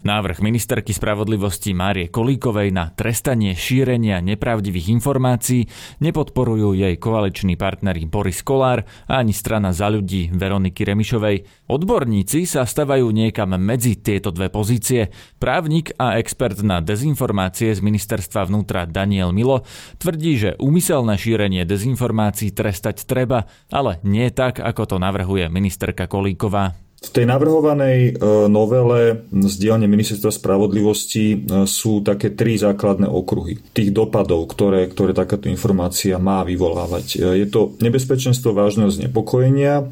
Návrh 0.00 0.40
ministerky 0.40 0.96
spravodlivosti 0.96 1.76
Márie 1.76 2.08
Kolíkovej 2.08 2.72
na 2.72 2.88
trestanie 2.88 3.52
šírenia 3.52 4.24
nepravdivých 4.24 4.96
informácií 4.96 5.68
nepodporujú 6.00 6.72
jej 6.72 6.96
koaliční 6.96 7.60
partneri 7.60 8.08
Boris 8.08 8.40
Kolár 8.40 8.88
a 9.04 9.20
ani 9.20 9.36
strana 9.36 9.76
za 9.76 9.92
ľudí 9.92 10.32
Veroniky 10.32 10.88
Remišovej. 10.88 11.68
Odborníci 11.68 12.48
sa 12.48 12.64
stavajú 12.64 13.12
niekam 13.12 13.52
medzi 13.60 14.00
tieto 14.00 14.32
dve 14.32 14.48
pozície. 14.48 15.12
Právnik 15.36 15.92
a 16.00 16.16
expert 16.16 16.64
na 16.64 16.80
dezinformácie 16.80 17.76
z 17.76 17.84
ministerstva 17.84 18.48
vnútra 18.48 18.88
Daniel 18.88 19.36
Milo 19.36 19.68
tvrdí, 20.00 20.32
že 20.40 20.50
úmyselné 20.56 21.20
šírenie 21.20 21.68
dezinformácií 21.68 22.56
trestať 22.56 23.04
treba, 23.04 23.44
ale 23.68 24.00
nie 24.08 24.32
tak, 24.32 24.64
ako 24.64 24.96
to 24.96 24.96
navrhuje 24.96 25.52
ministerka 25.52 26.08
Kolíková. 26.08 26.72
V 27.00 27.08
tej 27.08 27.24
navrhovanej 27.24 28.12
e, 28.12 28.12
novele 28.52 29.24
z 29.32 29.54
dielne 29.56 29.88
Ministerstva 29.88 30.28
spravodlivosti 30.28 31.32
e, 31.32 31.36
sú 31.64 32.04
také 32.04 32.36
tri 32.36 32.60
základné 32.60 33.08
okruhy 33.08 33.56
tých 33.72 33.88
dopadov, 33.88 34.44
ktoré, 34.52 34.84
ktoré 34.84 35.16
takáto 35.16 35.48
informácia 35.48 36.20
má 36.20 36.44
vyvolávať. 36.44 37.16
E, 37.16 37.40
je 37.40 37.46
to 37.48 37.72
nebezpečenstvo 37.80 38.52
vážneho 38.52 38.92
znepokojenia, 38.92 39.88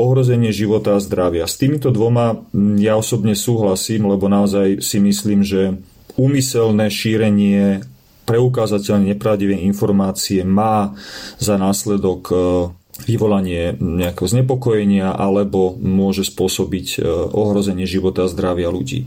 ohrozenie 0.00 0.48
života 0.48 0.96
a 0.96 1.04
zdravia. 1.04 1.44
S 1.44 1.60
týmito 1.60 1.92
dvoma 1.92 2.48
ja 2.80 2.96
osobne 2.96 3.36
súhlasím, 3.36 4.08
lebo 4.08 4.24
naozaj 4.32 4.80
si 4.80 4.96
myslím, 4.96 5.44
že 5.44 5.76
úmyselné 6.16 6.88
šírenie 6.88 7.84
preukázateľne 8.24 9.12
nepravdivé 9.12 9.60
informácie 9.60 10.40
má 10.40 10.96
za 11.36 11.60
následok 11.60 12.32
vyvolanie 13.06 13.78
nejakého 13.78 14.26
znepokojenia 14.26 15.14
alebo 15.14 15.78
môže 15.78 16.26
spôsobiť 16.26 16.86
e, 16.98 17.06
ohrozenie 17.30 17.86
života 17.86 18.26
a 18.26 18.30
zdravia 18.30 18.68
ľudí. 18.68 19.06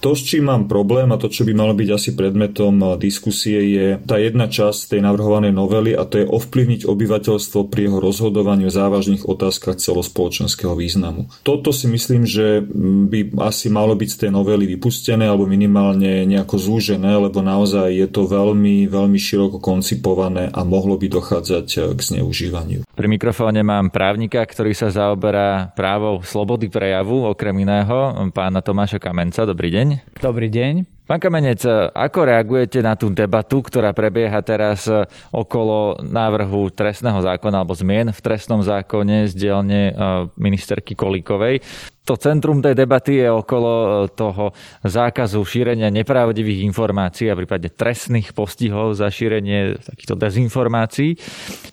To, 0.00 0.16
s 0.16 0.24
čím 0.24 0.48
mám 0.48 0.64
problém 0.64 1.12
a 1.12 1.20
to, 1.20 1.28
čo 1.28 1.44
by 1.44 1.52
malo 1.52 1.76
byť 1.76 1.88
asi 1.92 2.10
predmetom 2.16 2.76
e, 2.80 2.86
diskusie, 3.00 3.58
je 3.72 3.86
tá 4.04 4.20
jedna 4.20 4.48
časť 4.48 4.96
tej 4.96 5.00
navrhovanej 5.04 5.52
novely 5.52 5.92
a 5.96 6.04
to 6.04 6.20
je 6.20 6.26
ovplyvniť 6.28 6.84
obyvateľstvo 6.88 7.68
pri 7.68 7.88
jeho 7.88 7.98
rozhodovaní 8.00 8.68
o 8.68 8.72
závažných 8.72 9.24
otázkach 9.24 9.80
celospoločenského 9.80 10.72
významu. 10.76 11.28
Toto 11.44 11.72
si 11.72 11.88
myslím, 11.88 12.24
že 12.28 12.64
by 13.08 13.40
asi 13.44 13.72
malo 13.72 13.96
byť 13.96 14.08
z 14.08 14.18
tej 14.26 14.30
novely 14.32 14.68
vypustené 14.76 15.28
alebo 15.28 15.48
minimálne 15.48 16.24
nejako 16.28 16.56
zúžené, 16.60 17.16
lebo 17.16 17.40
naozaj 17.44 17.92
je 17.92 18.08
to 18.08 18.24
veľmi, 18.24 18.88
veľmi 18.88 19.18
široko 19.20 19.60
koncipované 19.60 20.48
a 20.48 20.60
mohlo 20.64 20.96
by 20.96 21.06
dochádzať 21.08 21.66
e, 21.76 21.78
k 21.96 22.00
zneužívaniu. 22.00 22.80
Pri 22.90 23.08
mikrofóne 23.30 23.62
mám 23.62 23.94
právnika, 23.94 24.42
ktorý 24.42 24.74
sa 24.74 24.90
zaoberá 24.90 25.70
právou 25.78 26.18
slobody 26.18 26.66
prejavu, 26.66 27.30
okrem 27.30 27.62
iného, 27.62 28.26
pána 28.34 28.58
Tomáša 28.58 28.98
Kamenca. 28.98 29.46
Dobrý 29.46 29.70
deň. 29.70 30.18
Dobrý 30.18 30.50
deň. 30.50 30.82
Pán 31.06 31.22
Kamenec, 31.22 31.62
ako 31.94 32.26
reagujete 32.26 32.82
na 32.82 32.98
tú 32.98 33.06
debatu, 33.14 33.62
ktorá 33.62 33.94
prebieha 33.94 34.42
teraz 34.42 34.90
okolo 35.30 36.02
návrhu 36.02 36.74
trestného 36.74 37.22
zákona 37.22 37.62
alebo 37.62 37.74
zmien 37.74 38.10
v 38.10 38.18
trestnom 38.18 38.66
zákone 38.66 39.30
z 39.30 39.34
dielne 39.38 39.90
e, 39.90 39.92
ministerky 40.34 40.98
Kolíkovej? 40.98 41.62
To 42.06 42.14
centrum 42.14 42.58
tej 42.58 42.78
debaty 42.78 43.22
je 43.22 43.30
okolo 43.30 43.70
e, 43.70 43.86
toho 44.14 44.54
zákazu 44.86 45.42
šírenia 45.42 45.90
nepravdivých 45.90 46.66
informácií 46.66 47.30
a 47.30 47.38
prípadne 47.38 47.74
trestných 47.74 48.30
postihov 48.30 48.94
za 48.94 49.10
šírenie 49.10 49.82
takýchto 49.82 50.14
dezinformácií. 50.14 51.18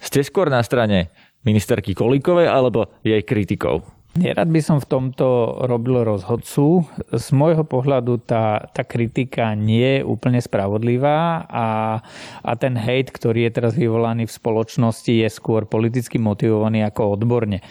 Ste 0.01 0.21
skôr 0.25 0.49
na 0.49 0.65
strane 0.65 1.13
ministerky 1.47 1.95
Kolíkovej 1.95 2.51
alebo 2.51 2.91
jej 3.07 3.23
kritikov? 3.23 3.87
Nerad 4.17 4.49
by 4.49 4.61
som 4.65 4.81
v 4.81 4.89
tomto 4.89 5.61
robil 5.69 6.01
rozhodcu. 6.01 6.89
Z 7.13 7.27
môjho 7.37 7.61
pohľadu 7.61 8.17
tá, 8.25 8.65
tá 8.73 8.81
kritika 8.81 9.53
nie 9.53 10.01
je 10.01 10.07
úplne 10.09 10.41
spravodlivá 10.41 11.45
a, 11.45 11.67
a 12.41 12.51
ten 12.57 12.73
hejt, 12.73 13.13
ktorý 13.13 13.45
je 13.45 13.51
teraz 13.61 13.77
vyvolaný 13.77 14.25
v 14.25 14.33
spoločnosti, 14.33 15.13
je 15.21 15.29
skôr 15.29 15.69
politicky 15.69 16.17
motivovaný 16.17 16.81
ako 16.89 17.13
odborne. 17.13 17.61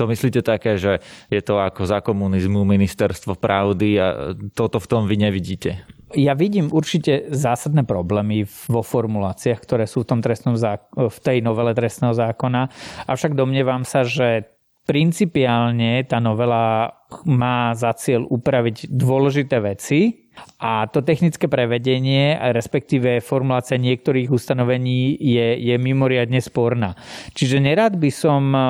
To 0.00 0.08
myslíte 0.08 0.40
také, 0.40 0.80
že 0.80 1.04
je 1.28 1.40
to 1.44 1.60
ako 1.60 1.84
za 1.84 2.00
komunizmu 2.00 2.64
ministerstvo 2.64 3.36
pravdy 3.36 3.88
a 4.00 4.32
toto 4.56 4.80
v 4.80 4.88
tom 4.88 5.04
vy 5.04 5.20
nevidíte? 5.20 5.99
Ja 6.18 6.34
vidím 6.34 6.74
určite 6.74 7.30
zásadné 7.30 7.86
problémy 7.86 8.42
vo 8.66 8.82
formuláciách, 8.82 9.60
ktoré 9.62 9.84
sú 9.86 10.02
v, 10.02 10.10
tom 10.10 10.20
trestnom 10.20 10.58
zák- 10.58 10.90
v 10.96 11.18
tej 11.22 11.38
novele 11.40 11.70
trestného 11.70 12.14
zákona, 12.14 12.66
avšak 13.06 13.38
domnievam 13.38 13.86
sa, 13.86 14.02
že 14.02 14.50
principiálne 14.90 16.02
tá 16.02 16.18
novela 16.18 16.90
má 17.22 17.70
za 17.78 17.94
cieľ 17.94 18.26
upraviť 18.26 18.90
dôležité 18.90 19.62
veci, 19.62 20.19
a 20.60 20.84
to 20.88 21.00
technické 21.00 21.48
prevedenie, 21.48 22.36
respektíve 22.52 23.24
formulácia 23.24 23.80
niektorých 23.80 24.28
ustanovení 24.28 25.16
je, 25.16 25.56
je 25.56 25.76
mimoriadne 25.80 26.40
sporná. 26.40 26.96
Čiže 27.32 27.64
nerád 27.64 27.96
by 27.96 28.10
som 28.12 28.52
e, 28.52 28.60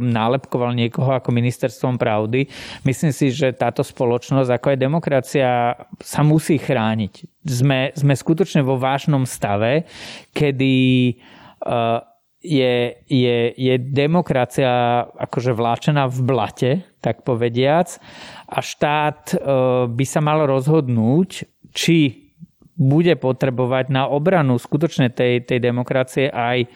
nálepkoval 0.00 0.72
niekoho 0.72 1.12
ako 1.12 1.28
ministerstvom 1.32 2.00
pravdy. 2.00 2.48
Myslím 2.88 3.12
si, 3.12 3.32
že 3.32 3.52
táto 3.52 3.84
spoločnosť, 3.84 4.48
ako 4.48 4.66
aj 4.72 4.78
demokracia, 4.80 5.48
sa 6.00 6.20
musí 6.24 6.56
chrániť. 6.56 7.44
Sme, 7.44 7.92
sme 7.92 8.16
skutočne 8.16 8.64
vo 8.64 8.80
vážnom 8.80 9.28
stave, 9.28 9.84
kedy 10.32 10.74
e, 11.12 11.14
je, 12.46 12.94
je, 13.10 13.38
je 13.56 13.74
demokracia 13.78 15.02
akože 15.18 15.50
vláčená 15.50 16.06
v 16.06 16.18
blate, 16.22 16.70
tak 17.02 17.26
povediac, 17.26 17.98
a 18.46 18.58
štát 18.62 19.34
e, 19.34 19.36
by 19.90 20.04
sa 20.06 20.20
mal 20.22 20.46
rozhodnúť, 20.46 21.46
či 21.74 22.26
bude 22.76 23.16
potrebovať 23.16 23.88
na 23.88 24.04
obranu 24.04 24.60
skutočne 24.60 25.08
tej, 25.08 25.48
tej 25.48 25.58
demokracie 25.64 26.28
aj 26.28 26.68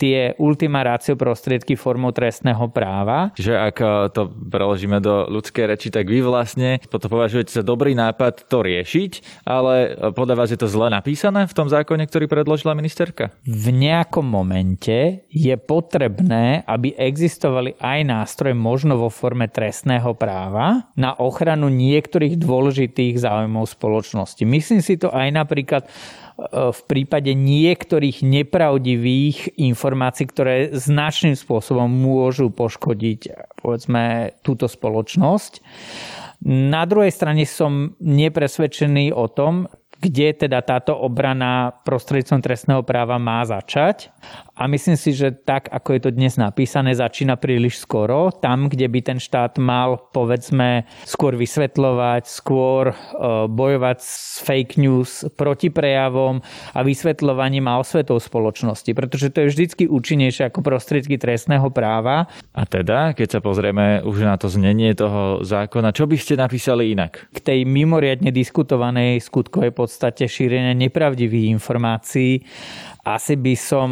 tie 0.00 0.32
ultima 0.40 0.80
ratio 0.80 1.12
prostriedky 1.12 1.76
formou 1.76 2.08
trestného 2.08 2.72
práva. 2.72 3.36
Čiže 3.36 3.52
ak 3.52 3.76
e, 3.76 3.86
to 4.16 4.32
preložíme 4.32 4.96
do 5.04 5.28
ľudskej 5.28 5.76
reči, 5.76 5.92
tak 5.92 6.08
vy 6.08 6.24
vlastne 6.24 6.80
potom 6.88 7.12
považujete 7.12 7.52
za 7.52 7.60
dobrý 7.60 7.92
nápad 7.92 8.48
to 8.48 8.64
riešiť, 8.64 9.44
ale 9.44 9.74
e, 9.92 10.16
podľa 10.16 10.34
vás 10.40 10.48
je 10.48 10.56
to 10.56 10.72
zle 10.72 10.88
napísané 10.88 11.44
v 11.44 11.52
tom 11.52 11.68
zákone, 11.68 12.08
ktorý 12.08 12.32
predložila 12.32 12.72
ministerka? 12.72 13.36
V 13.44 13.68
nejakom 13.68 14.24
momente 14.24 15.28
je 15.28 15.52
potrebné, 15.60 16.64
aby 16.64 16.96
existovali 16.96 17.76
aj 17.76 17.98
nástroje 18.08 18.56
možno 18.56 18.96
vo 18.96 19.12
forme 19.12 19.52
trestného 19.52 20.16
práva 20.16 20.88
na 20.96 21.12
ochranu 21.12 21.68
niektorých 21.68 22.40
dôležitých 22.40 23.20
záujmov 23.20 23.68
spoločnosti. 23.68 24.40
Myslím 24.48 24.80
si 24.80 24.96
to 24.96 25.12
aj 25.12 25.28
napríklad 25.28 25.84
v 26.48 26.80
prípade 26.88 27.36
niektorých 27.36 28.24
nepravdivých 28.24 29.60
informácií, 29.60 30.24
ktoré 30.24 30.54
značným 30.72 31.36
spôsobom 31.36 31.86
môžu 31.86 32.48
poškodiť 32.48 33.20
povedzme 33.60 34.32
túto 34.40 34.64
spoločnosť. 34.64 35.60
Na 36.48 36.88
druhej 36.88 37.12
strane 37.12 37.44
som 37.44 37.92
nepresvedčený 38.00 39.12
o 39.12 39.28
tom, 39.28 39.68
kde 40.00 40.48
teda 40.48 40.64
táto 40.64 40.96
obrana 40.96 41.76
prostredníctvom 41.84 42.40
trestného 42.40 42.82
práva 42.82 43.20
má 43.20 43.44
začať. 43.44 44.08
A 44.56 44.68
myslím 44.68 44.96
si, 44.96 45.16
že 45.16 45.32
tak, 45.32 45.72
ako 45.72 45.96
je 45.96 46.00
to 46.04 46.10
dnes 46.12 46.36
napísané, 46.36 46.92
začína 46.92 47.40
príliš 47.40 47.80
skoro. 47.80 48.28
Tam, 48.28 48.68
kde 48.68 48.88
by 48.92 49.00
ten 49.00 49.18
štát 49.20 49.56
mal, 49.56 49.96
povedzme, 50.12 50.84
skôr 51.08 51.32
vysvetľovať, 51.32 52.28
skôr 52.28 52.92
e, 52.92 52.94
bojovať 53.48 53.98
s 54.04 54.44
fake 54.44 54.76
news 54.76 55.24
proti 55.36 55.72
prejavom 55.72 56.44
a 56.76 56.80
vysvetľovaním 56.84 57.72
a 57.72 57.80
osvetou 57.80 58.20
spoločnosti. 58.20 58.92
Pretože 58.92 59.32
to 59.32 59.44
je 59.44 59.50
vždycky 59.52 59.84
účinnejšie 59.88 60.52
ako 60.52 60.60
prostriedky 60.60 61.16
trestného 61.16 61.72
práva. 61.72 62.28
A 62.52 62.68
teda, 62.68 63.16
keď 63.16 63.36
sa 63.36 63.40
pozrieme 63.40 64.04
už 64.04 64.28
na 64.28 64.36
to 64.36 64.52
znenie 64.52 64.92
toho 64.92 65.40
zákona, 65.40 65.96
čo 65.96 66.04
by 66.04 66.20
ste 66.20 66.36
napísali 66.36 66.92
inak? 66.92 67.32
K 67.32 67.38
tej 67.40 67.64
mimoriadne 67.64 68.28
diskutovanej 68.28 69.24
skutkovej 69.24 69.72
podstate 69.90 70.30
šírenia 70.30 70.70
nepravdivých 70.78 71.50
informácií 71.50 72.46
asi 73.02 73.34
by 73.34 73.54
som 73.58 73.90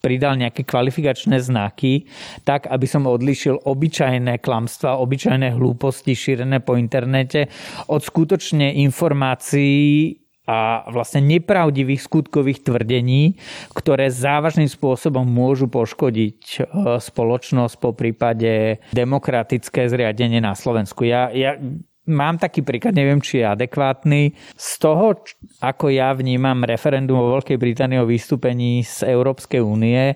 pridal 0.00 0.40
nejaké 0.40 0.64
kvalifikačné 0.64 1.36
znaky, 1.42 2.08
tak 2.48 2.64
aby 2.70 2.86
som 2.88 3.04
odlišil 3.04 3.60
obyčajné 3.60 4.40
klamstva, 4.40 4.96
obyčajné 4.96 5.52
hlúposti 5.52 6.16
šírené 6.16 6.64
po 6.64 6.80
internete 6.80 7.52
od 7.92 8.00
skutočne 8.00 8.72
informácií 8.86 10.16
a 10.46 10.86
vlastne 10.94 11.26
nepravdivých 11.26 12.06
skutkových 12.06 12.62
tvrdení, 12.62 13.34
ktoré 13.74 14.14
závažným 14.14 14.70
spôsobom 14.70 15.26
môžu 15.26 15.66
poškodiť 15.66 16.38
e, 16.38 16.58
spoločnosť 17.02 17.74
po 17.82 17.90
prípade 17.90 18.78
demokratické 18.94 19.90
zriadenie 19.90 20.38
na 20.38 20.54
Slovensku. 20.54 21.02
Ja, 21.02 21.34
ja 21.34 21.58
Mám 22.06 22.38
taký 22.38 22.62
príklad, 22.62 22.94
neviem, 22.94 23.18
či 23.18 23.42
je 23.42 23.46
adekvátny. 23.50 24.30
Z 24.54 24.70
toho, 24.78 25.18
ako 25.58 25.90
ja 25.90 26.14
vnímam 26.14 26.62
referendum 26.62 27.18
o 27.18 27.34
Veľkej 27.34 27.58
Británii 27.58 27.98
o 27.98 28.06
vystúpení 28.06 28.86
z 28.86 29.10
Európskej 29.10 29.58
únie, 29.58 30.14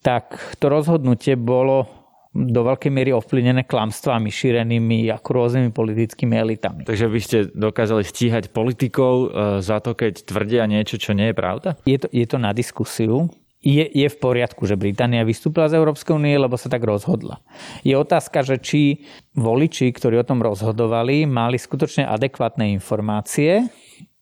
tak 0.00 0.56
to 0.56 0.72
rozhodnutie 0.72 1.36
bolo 1.36 2.06
do 2.36 2.60
veľkej 2.68 2.92
miery 2.92 3.10
ovplyvnené 3.16 3.64
klamstvami 3.64 4.28
šírenými 4.28 5.08
ako 5.08 5.28
rôznymi 5.32 5.70
politickými 5.72 6.36
elitami. 6.36 6.84
Takže 6.84 7.08
by 7.08 7.20
ste 7.24 7.38
dokázali 7.48 8.04
stíhať 8.04 8.52
politikov 8.52 9.14
e, 9.16 9.26
za 9.64 9.80
to, 9.80 9.96
keď 9.96 10.28
tvrdia 10.28 10.68
niečo, 10.68 11.00
čo 11.00 11.16
nie 11.16 11.32
je 11.32 11.36
pravda? 11.36 11.80
Je 11.88 11.96
to, 11.96 12.12
je 12.12 12.26
to 12.28 12.36
na 12.36 12.52
diskusiu 12.52 13.32
je, 13.66 13.84
je 13.90 14.06
v 14.06 14.20
poriadku, 14.22 14.62
že 14.70 14.78
Británia 14.78 15.26
vystúpila 15.26 15.66
z 15.66 15.82
Európskej 15.82 16.14
únie, 16.14 16.38
lebo 16.38 16.54
sa 16.54 16.70
tak 16.70 16.86
rozhodla. 16.86 17.42
Je 17.82 17.98
otázka, 17.98 18.46
že 18.46 18.62
či 18.62 19.02
voliči, 19.34 19.90
ktorí 19.90 20.22
o 20.22 20.28
tom 20.28 20.38
rozhodovali, 20.38 21.26
mali 21.26 21.58
skutočne 21.58 22.06
adekvátne 22.06 22.70
informácie 22.70 23.66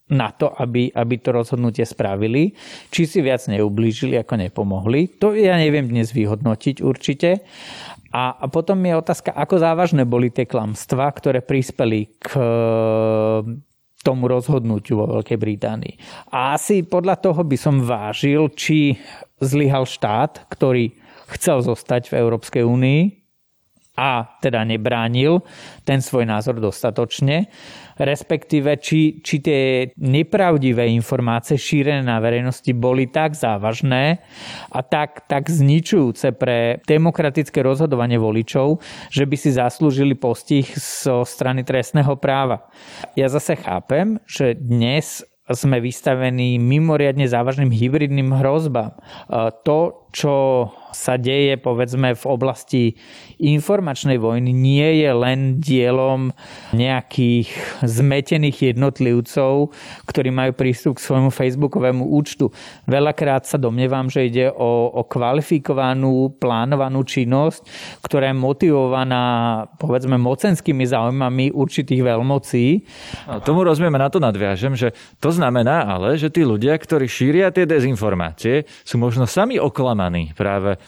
na 0.09 0.33
to, 0.33 0.53
aby, 0.53 0.93
aby 0.93 1.15
to 1.21 1.33
rozhodnutie 1.33 1.85
spravili, 1.85 2.57
či 2.93 3.09
si 3.09 3.25
viac 3.25 3.45
neublížili, 3.49 4.17
ako 4.21 4.37
nepomohli. 4.37 5.21
To 5.21 5.33
ja 5.37 5.57
neviem 5.57 5.89
dnes 5.89 6.13
vyhodnotiť 6.13 6.85
určite. 6.85 7.45
A, 8.13 8.37
a 8.37 8.45
potom 8.49 8.81
je 8.85 8.95
otázka, 8.95 9.33
ako 9.33 9.61
závažné 9.61 10.05
boli 10.05 10.29
tie 10.29 10.45
klamstvá, 10.45 11.09
ktoré 11.13 11.41
prispeli 11.41 12.15
k 12.21 12.37
tomu 14.05 14.29
rozhodnutiu 14.29 15.01
vo 15.01 15.19
Veľkej 15.19 15.39
Británii. 15.41 15.95
A 16.31 16.55
asi 16.55 16.85
podľa 16.85 17.17
toho 17.17 17.41
by 17.41 17.57
som 17.57 17.81
vážil, 17.81 18.53
či 18.53 19.01
zlyhal 19.41 19.89
štát, 19.89 20.45
ktorý 20.53 20.93
chcel 21.33 21.65
zostať 21.65 22.13
v 22.13 22.21
Európskej 22.21 22.63
únii 22.63 23.25
a 23.97 24.27
teda 24.43 24.67
nebránil 24.67 25.41
ten 25.87 26.03
svoj 26.03 26.27
názor 26.29 26.59
dostatočne, 26.59 27.49
respektíve 27.99 28.77
či, 28.79 29.23
či 29.23 29.37
tie 29.39 29.91
nepravdivé 29.99 30.91
informácie 30.93 31.59
šírené 31.59 32.03
na 32.03 32.19
verejnosti 32.19 32.71
boli 32.75 33.07
tak 33.11 33.35
závažné 33.39 34.23
a 34.71 34.81
tak, 34.83 35.27
tak 35.31 35.47
zničujúce 35.51 36.35
pre 36.35 36.83
demokratické 36.85 37.63
rozhodovanie 37.63 38.19
voličov, 38.19 38.83
že 39.11 39.25
by 39.27 39.37
si 39.39 39.51
zaslúžili 39.55 40.19
postih 40.19 40.67
zo 40.75 41.23
strany 41.23 41.63
trestného 41.63 42.15
práva. 42.19 42.67
Ja 43.15 43.31
zase 43.31 43.59
chápem, 43.59 44.19
že 44.27 44.55
dnes 44.59 45.23
sme 45.45 45.77
vystavení 45.77 46.57
mimoriadne 46.57 47.29
závažným 47.29 47.69
hybridným 47.69 48.33
hrozbám. 48.33 48.97
To, 49.69 50.04
čo 50.15 50.71
sa 50.95 51.19
deje 51.19 51.59
povedzme 51.59 52.15
v 52.15 52.25
oblasti 52.31 52.95
informačnej 53.43 54.15
vojny 54.15 54.55
nie 54.55 55.03
je 55.03 55.11
len 55.11 55.59
dielom 55.59 56.31
nejakých 56.71 57.51
zmetených 57.83 58.73
jednotlivcov, 58.73 59.75
ktorí 60.07 60.31
majú 60.31 60.55
prístup 60.55 61.03
k 61.03 61.05
svojmu 61.11 61.35
facebookovému 61.35 62.15
účtu. 62.15 62.55
Veľakrát 62.87 63.43
sa 63.43 63.59
domnievam, 63.59 64.07
že 64.07 64.31
ide 64.31 64.47
o, 64.55 64.95
o 64.95 65.03
kvalifikovanú, 65.03 66.39
plánovanú 66.39 67.03
činnosť, 67.03 67.67
ktorá 68.07 68.31
je 68.31 68.39
motivovaná 68.39 69.25
povedzme 69.83 70.15
mocenskými 70.15 70.87
záujmami 70.87 71.51
určitých 71.51 72.07
veľmocí. 72.07 72.67
No, 73.27 73.43
tomu 73.43 73.67
rozumieme, 73.67 73.99
na 73.99 74.07
to 74.07 74.23
nadviažem, 74.23 74.79
že 74.79 74.95
to 75.19 75.35
znamená 75.35 75.91
ale, 75.91 76.15
že 76.15 76.31
tí 76.31 76.47
ľudia, 76.47 76.79
ktorí 76.79 77.11
šíria 77.11 77.51
tie 77.51 77.67
dezinformácie, 77.67 78.63
sú 78.87 79.03
možno 79.03 79.27
sami 79.27 79.59
oklamaní 79.59 80.04
práve 80.35 80.81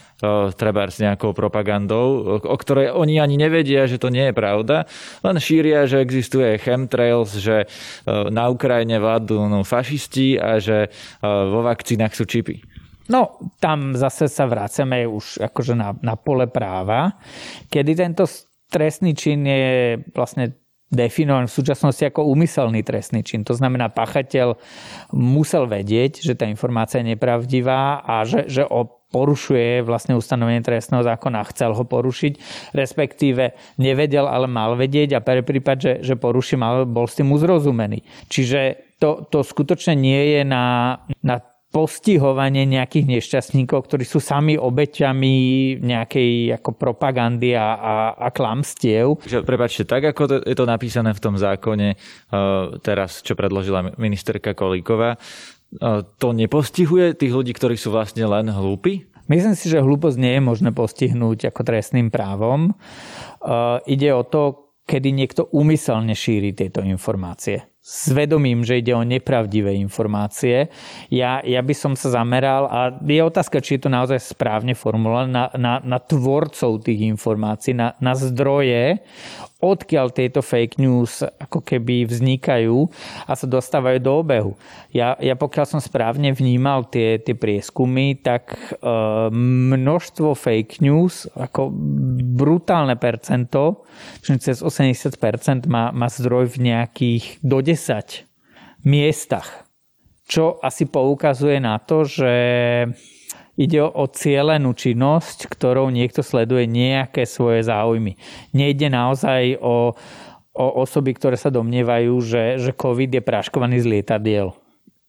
treba 0.58 0.88
s 0.88 0.98
nejakou 0.98 1.36
propagandou, 1.36 2.40
o 2.42 2.56
ktorej 2.56 2.90
oni 2.90 3.20
ani 3.20 3.36
nevedia, 3.38 3.86
že 3.86 4.00
to 4.00 4.10
nie 4.10 4.30
je 4.30 4.34
pravda, 4.34 4.88
len 5.22 5.36
šíria, 5.38 5.86
že 5.86 6.02
existuje 6.02 6.58
chemtrails, 6.58 7.36
že 7.38 7.70
na 8.08 8.48
Ukrajine 8.50 8.98
vládnu 8.98 9.46
no, 9.46 9.60
fašisti 9.62 10.40
a 10.40 10.58
že 10.58 10.90
vo 11.22 11.60
vakcínach 11.62 12.16
sú 12.16 12.26
čipy. 12.26 12.64
No, 13.06 13.38
tam 13.62 13.94
zase 13.94 14.26
sa 14.26 14.50
vraceme 14.50 15.06
už 15.06 15.38
akože 15.38 15.78
na, 15.78 15.94
na 16.02 16.18
pole 16.18 16.50
práva, 16.50 17.14
kedy 17.70 17.94
tento 17.94 18.26
trestný 18.66 19.14
čin 19.14 19.46
je 19.46 20.02
vlastne 20.10 20.58
definovaný 20.90 21.50
v 21.50 21.58
súčasnosti 21.58 22.02
ako 22.02 22.30
úmyselný 22.30 22.82
trestný 22.86 23.22
čin. 23.22 23.42
To 23.46 23.54
znamená, 23.54 23.90
pachateľ 23.90 24.58
musel 25.14 25.66
vedieť, 25.66 26.22
že 26.22 26.38
tá 26.38 26.46
informácia 26.46 27.02
je 27.02 27.14
nepravdivá 27.14 28.02
a 28.06 28.22
že, 28.22 28.46
že 28.46 28.62
o 28.66 28.95
porušuje 29.10 29.86
vlastne 29.86 30.18
ustanovenie 30.18 30.62
trestného 30.62 31.02
zákona, 31.06 31.46
chcel 31.54 31.72
ho 31.72 31.84
porušiť, 31.86 32.32
respektíve 32.74 33.54
nevedel, 33.78 34.26
ale 34.26 34.50
mal 34.50 34.74
vedieť 34.74 35.16
a 35.16 35.24
pre 35.24 35.46
prípad, 35.46 35.76
že, 35.78 35.92
že 36.02 36.14
poruší, 36.18 36.58
mal, 36.58 36.84
bol 36.84 37.06
s 37.06 37.16
tým 37.18 37.30
uzrozumený. 37.30 38.02
Čiže 38.26 38.86
to, 38.98 39.28
to 39.28 39.44
skutočne 39.44 39.94
nie 39.94 40.36
je 40.36 40.42
na, 40.42 40.98
na 41.22 41.38
postihovanie 41.76 42.64
nejakých 42.64 43.04
nešťastníkov, 43.04 43.84
ktorí 43.84 44.08
sú 44.08 44.16
sami 44.16 44.56
obeťami 44.56 45.34
nejakej 45.84 46.56
ako 46.56 46.72
propagandy 46.72 47.52
a, 47.52 47.76
a, 47.76 47.94
a 48.16 48.28
klamstiev. 48.32 49.20
Prepačte, 49.44 49.84
tak 49.84 50.08
ako 50.08 50.22
to, 50.24 50.36
je 50.40 50.56
to 50.56 50.64
napísané 50.64 51.12
v 51.12 51.20
tom 51.20 51.36
zákone 51.36 51.92
uh, 51.92 52.80
teraz, 52.80 53.20
čo 53.20 53.36
predložila 53.36 53.92
ministerka 54.00 54.56
Kolíková, 54.56 55.20
to 56.18 56.28
nepostihuje 56.32 57.18
tých 57.18 57.32
ľudí, 57.34 57.52
ktorí 57.52 57.76
sú 57.76 57.92
vlastne 57.92 58.24
len 58.24 58.48
hlúpi? 58.48 59.06
Myslím 59.26 59.58
si, 59.58 59.66
že 59.66 59.82
hlúposť 59.82 60.16
nie 60.22 60.38
je 60.38 60.42
možné 60.42 60.70
postihnúť 60.70 61.50
ako 61.50 61.66
trestným 61.66 62.14
právom. 62.14 62.78
Uh, 63.42 63.82
ide 63.90 64.14
o 64.14 64.22
to, 64.22 64.70
kedy 64.86 65.10
niekto 65.10 65.50
úmyselne 65.50 66.14
šíri 66.14 66.54
tieto 66.54 66.78
informácie 66.86 67.66
svedomím, 67.86 68.66
že 68.66 68.82
ide 68.82 68.90
o 68.98 69.06
nepravdivé 69.06 69.78
informácie. 69.78 70.74
Ja, 71.06 71.38
ja 71.46 71.62
by 71.62 71.70
som 71.70 71.94
sa 71.94 72.10
zameral, 72.10 72.66
a 72.66 72.90
je 72.98 73.22
otázka, 73.22 73.62
či 73.62 73.78
je 73.78 73.86
to 73.86 73.94
naozaj 73.94 74.18
správne 74.18 74.74
formulované, 74.74 75.30
na, 75.30 75.44
na, 75.54 75.74
na 75.78 75.98
tvorcov 76.02 76.82
tých 76.82 77.06
informácií, 77.06 77.78
na, 77.78 77.94
na 78.02 78.18
zdroje, 78.18 79.06
odkiaľ 79.56 80.12
tieto 80.12 80.44
fake 80.44 80.76
news 80.76 81.24
ako 81.24 81.64
keby 81.64 82.04
vznikajú 82.04 82.76
a 83.24 83.32
sa 83.32 83.46
dostávajú 83.48 83.98
do 84.04 84.12
obehu. 84.20 84.52
Ja, 84.92 85.16
ja 85.16 85.32
pokiaľ 85.32 85.64
som 85.64 85.80
správne 85.80 86.36
vnímal 86.36 86.84
tie, 86.92 87.16
tie 87.16 87.32
prieskumy, 87.32 88.20
tak 88.20 88.52
e, 88.52 88.84
množstvo 89.72 90.36
fake 90.36 90.84
news, 90.84 91.24
ako 91.32 91.72
brutálne 92.36 93.00
percento, 93.00 93.88
čiže 94.20 94.52
cez 94.52 94.56
80% 94.60 95.64
má, 95.72 95.88
má 95.88 96.08
zdroj 96.12 96.52
v 96.52 96.72
nejakých 96.72 97.40
do 97.40 97.64
10 97.64 98.28
miestach. 98.84 99.64
Čo 100.26 100.60
asi 100.60 100.84
poukazuje 100.84 101.62
na 101.62 101.80
to, 101.80 102.04
že 102.04 102.32
Ide 103.56 103.80
o 103.80 104.04
cielenú 104.12 104.76
činnosť, 104.76 105.48
ktorou 105.48 105.88
niekto 105.88 106.20
sleduje 106.20 106.68
nejaké 106.68 107.24
svoje 107.24 107.64
záujmy. 107.64 108.20
Nejde 108.52 108.92
naozaj 108.92 109.56
o, 109.64 109.96
o 110.52 110.66
osoby, 110.84 111.16
ktoré 111.16 111.40
sa 111.40 111.48
domnievajú, 111.48 112.14
že, 112.20 112.60
že 112.60 112.76
COVID 112.76 113.16
je 113.16 113.22
práškovaný 113.24 113.80
z 113.80 113.86
lietadiel. 113.96 114.52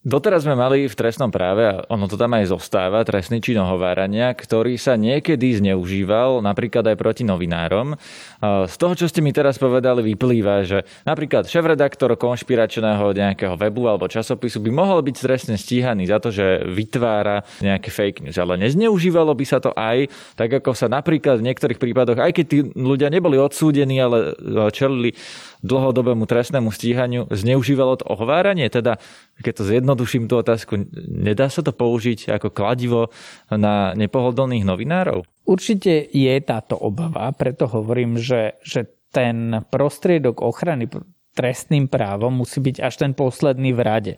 Doteraz 0.07 0.47
sme 0.47 0.55
mali 0.55 0.87
v 0.87 0.95
trestnom 0.95 1.27
práve, 1.27 1.67
a 1.67 1.83
ono 1.91 2.07
to 2.07 2.15
tam 2.15 2.31
aj 2.31 2.47
zostáva, 2.47 3.03
trestný 3.03 3.43
čin 3.43 3.59
ohovárania, 3.59 4.31
ktorý 4.31 4.79
sa 4.79 4.95
niekedy 4.95 5.59
zneužíval 5.59 6.39
napríklad 6.39 6.87
aj 6.87 6.95
proti 6.95 7.27
novinárom. 7.27 7.99
Z 8.39 8.75
toho, 8.79 8.95
čo 8.95 9.11
ste 9.11 9.19
mi 9.19 9.35
teraz 9.35 9.59
povedali, 9.59 9.99
vyplýva, 10.15 10.63
že 10.63 10.87
napríklad 11.03 11.51
šéf-redaktor 11.51 12.15
konšpiračného 12.15 13.03
nejakého 13.03 13.59
webu 13.59 13.91
alebo 13.91 14.07
časopisu 14.07 14.63
by 14.63 14.71
mohol 14.71 15.03
byť 15.03 15.15
trestne 15.19 15.59
stíhaný 15.59 16.07
za 16.07 16.23
to, 16.23 16.31
že 16.31 16.63
vytvára 16.63 17.43
nejaké 17.59 17.91
fake 17.91 18.23
news. 18.23 18.39
Ale 18.39 18.55
nezneužívalo 18.63 19.35
by 19.35 19.43
sa 19.43 19.59
to 19.59 19.75
aj, 19.75 20.07
tak 20.39 20.55
ako 20.55 20.71
sa 20.71 20.87
napríklad 20.87 21.43
v 21.43 21.51
niektorých 21.51 21.83
prípadoch, 21.83 22.23
aj 22.23 22.31
keď 22.31 22.45
tí 22.47 22.63
ľudia 22.79 23.11
neboli 23.11 23.35
odsúdení, 23.35 23.99
ale 23.99 24.39
čelili 24.71 25.19
dlhodobému 25.67 26.23
trestnému 26.29 26.71
stíhaniu, 26.71 27.27
zneužívalo 27.27 27.99
to 27.99 28.07
ohováranie? 28.07 28.71
Teda, 28.71 29.01
keď 29.41 29.53
to 29.53 29.63
zjednoduším 29.69 30.25
tú 30.25 30.41
otázku, 30.41 30.89
nedá 31.07 31.49
sa 31.49 31.61
to 31.61 31.73
použiť 31.73 32.29
ako 32.37 32.49
kladivo 32.49 33.13
na 33.53 33.93
nepohodlných 33.93 34.65
novinárov? 34.65 35.25
Určite 35.47 36.09
je 36.09 36.33
táto 36.43 36.75
obava, 36.75 37.31
preto 37.31 37.69
hovorím, 37.69 38.17
že, 38.17 38.57
že 38.65 38.89
ten 39.13 39.63
prostriedok 39.71 40.43
ochrany 40.43 40.89
trestným 41.37 41.85
právom 41.85 42.41
musí 42.41 42.57
byť 42.57 42.81
až 42.81 42.97
ten 42.97 43.13
posledný 43.13 43.69
v 43.77 43.81
rade. 43.85 44.17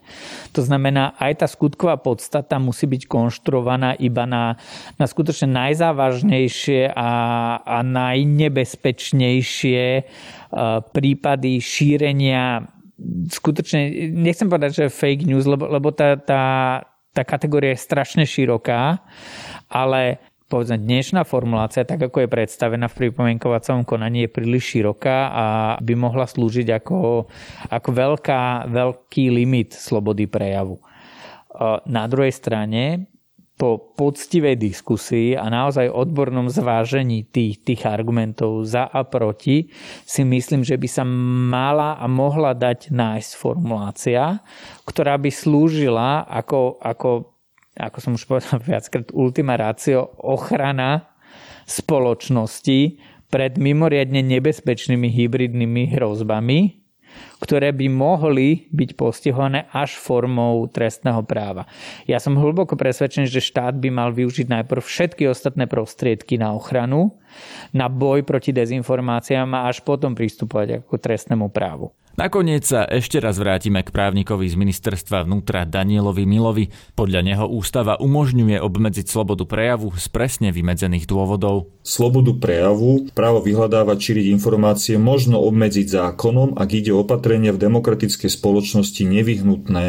To 0.56 0.64
znamená, 0.64 1.20
aj 1.20 1.44
tá 1.44 1.52
skutková 1.52 2.00
podstata 2.00 2.56
musí 2.64 2.88
byť 2.88 3.12
konštruovaná 3.12 4.00
iba 4.00 4.24
na, 4.24 4.56
na 4.96 5.04
skutočne 5.04 5.52
najzávažnejšie 5.52 6.96
a, 6.96 7.12
a 7.60 7.84
najnebezpečnejšie 7.84 10.08
prípady 10.96 11.60
šírenia 11.60 12.72
skutočne, 13.32 14.12
nechcem 14.12 14.52
povedať, 14.52 14.86
že 14.86 14.94
fake 14.94 15.26
news, 15.26 15.48
lebo, 15.48 15.68
lebo 15.68 15.90
tá, 15.96 16.20
tá, 16.20 16.44
tá 17.16 17.22
kategória 17.24 17.74
je 17.74 17.86
strašne 17.86 18.24
široká, 18.28 19.00
ale 19.72 20.20
povedzme 20.50 20.82
dnešná 20.82 21.24
formulácia, 21.24 21.86
tak 21.86 22.10
ako 22.10 22.26
je 22.26 22.34
predstavená 22.34 22.90
v 22.90 23.08
pripomienkovacom 23.08 23.86
konaní, 23.86 24.26
je 24.26 24.34
príliš 24.34 24.74
široká 24.74 25.18
a 25.30 25.46
by 25.78 25.94
mohla 25.94 26.26
slúžiť 26.26 26.74
ako, 26.74 27.30
ako 27.70 27.90
veľká, 27.94 28.66
veľký 28.66 29.30
limit 29.30 29.78
slobody 29.78 30.26
prejavu. 30.26 30.82
Na 31.86 32.10
druhej 32.10 32.34
strane 32.34 33.06
po 33.60 33.92
poctivej 33.92 34.56
diskusii 34.56 35.36
a 35.36 35.52
naozaj 35.52 35.92
odbornom 35.92 36.48
zvážení 36.48 37.28
tých, 37.28 37.60
tých 37.60 37.84
argumentov 37.84 38.64
za 38.64 38.88
a 38.88 39.04
proti 39.04 39.68
si 40.08 40.24
myslím, 40.24 40.64
že 40.64 40.80
by 40.80 40.88
sa 40.88 41.04
mala 41.04 42.00
a 42.00 42.08
mohla 42.08 42.56
dať 42.56 42.88
nájsť 42.88 43.32
formulácia, 43.36 44.40
ktorá 44.88 45.20
by 45.20 45.28
slúžila 45.28 46.24
ako, 46.24 46.80
ako, 46.80 47.36
ako 47.76 47.98
som 48.00 48.16
už 48.16 48.24
povedal 48.24 48.64
viackrát, 48.72 49.12
ultima 49.12 49.60
ratio 49.60 50.08
ochrana 50.24 51.12
spoločnosti 51.68 52.96
pred 53.28 53.60
mimoriadne 53.60 54.24
nebezpečnými 54.24 55.12
hybridnými 55.12 56.00
hrozbami, 56.00 56.80
ktoré 57.40 57.72
by 57.72 57.88
mohli 57.88 58.68
byť 58.70 58.90
postihované 59.00 59.66
až 59.72 59.96
formou 59.96 60.68
trestného 60.68 61.24
práva. 61.24 61.66
Ja 62.06 62.20
som 62.20 62.36
hlboko 62.36 62.76
presvedčený, 62.76 63.32
že 63.32 63.44
štát 63.44 63.78
by 63.80 63.90
mal 63.90 64.10
využiť 64.12 64.52
najprv 64.52 64.82
všetky 64.84 65.30
ostatné 65.32 65.66
prostriedky 65.66 66.36
na 66.36 66.52
ochranu, 66.52 67.16
na 67.72 67.88
boj 67.88 68.28
proti 68.28 68.52
dezinformáciám 68.52 69.48
a 69.56 69.72
až 69.72 69.86
potom 69.86 70.18
pristupovať 70.18 70.84
ako 70.84 70.96
trestnému 71.00 71.48
právu. 71.54 71.94
Nakoniec 72.18 72.66
sa 72.68 72.84
ešte 72.90 73.22
raz 73.22 73.38
vrátime 73.38 73.86
k 73.86 73.94
právnikovi 73.94 74.50
z 74.50 74.58
ministerstva 74.58 75.24
vnútra 75.24 75.64
Danielovi 75.64 76.26
Milovi. 76.26 76.68
Podľa 76.98 77.22
neho 77.24 77.46
ústava 77.48 77.96
umožňuje 78.02 78.60
obmedziť 78.60 79.06
slobodu 79.08 79.48
prejavu 79.48 79.94
z 79.96 80.08
presne 80.12 80.50
vymedzených 80.50 81.08
dôvodov. 81.08 81.72
Slobodu 81.80 82.36
prejavu, 82.36 83.08
právo 83.16 83.40
vyhľadávať, 83.40 83.98
šíriť 83.98 84.26
informácie 84.36 84.96
možno 85.00 85.40
obmedziť 85.42 85.88
zákonom, 85.90 86.60
ak 86.60 86.70
ide 86.76 86.92
o 86.92 87.02
opatrenia 87.02 87.56
v 87.56 87.62
demokratickej 87.66 88.30
spoločnosti 88.30 89.00
nevyhnutné 89.00 89.88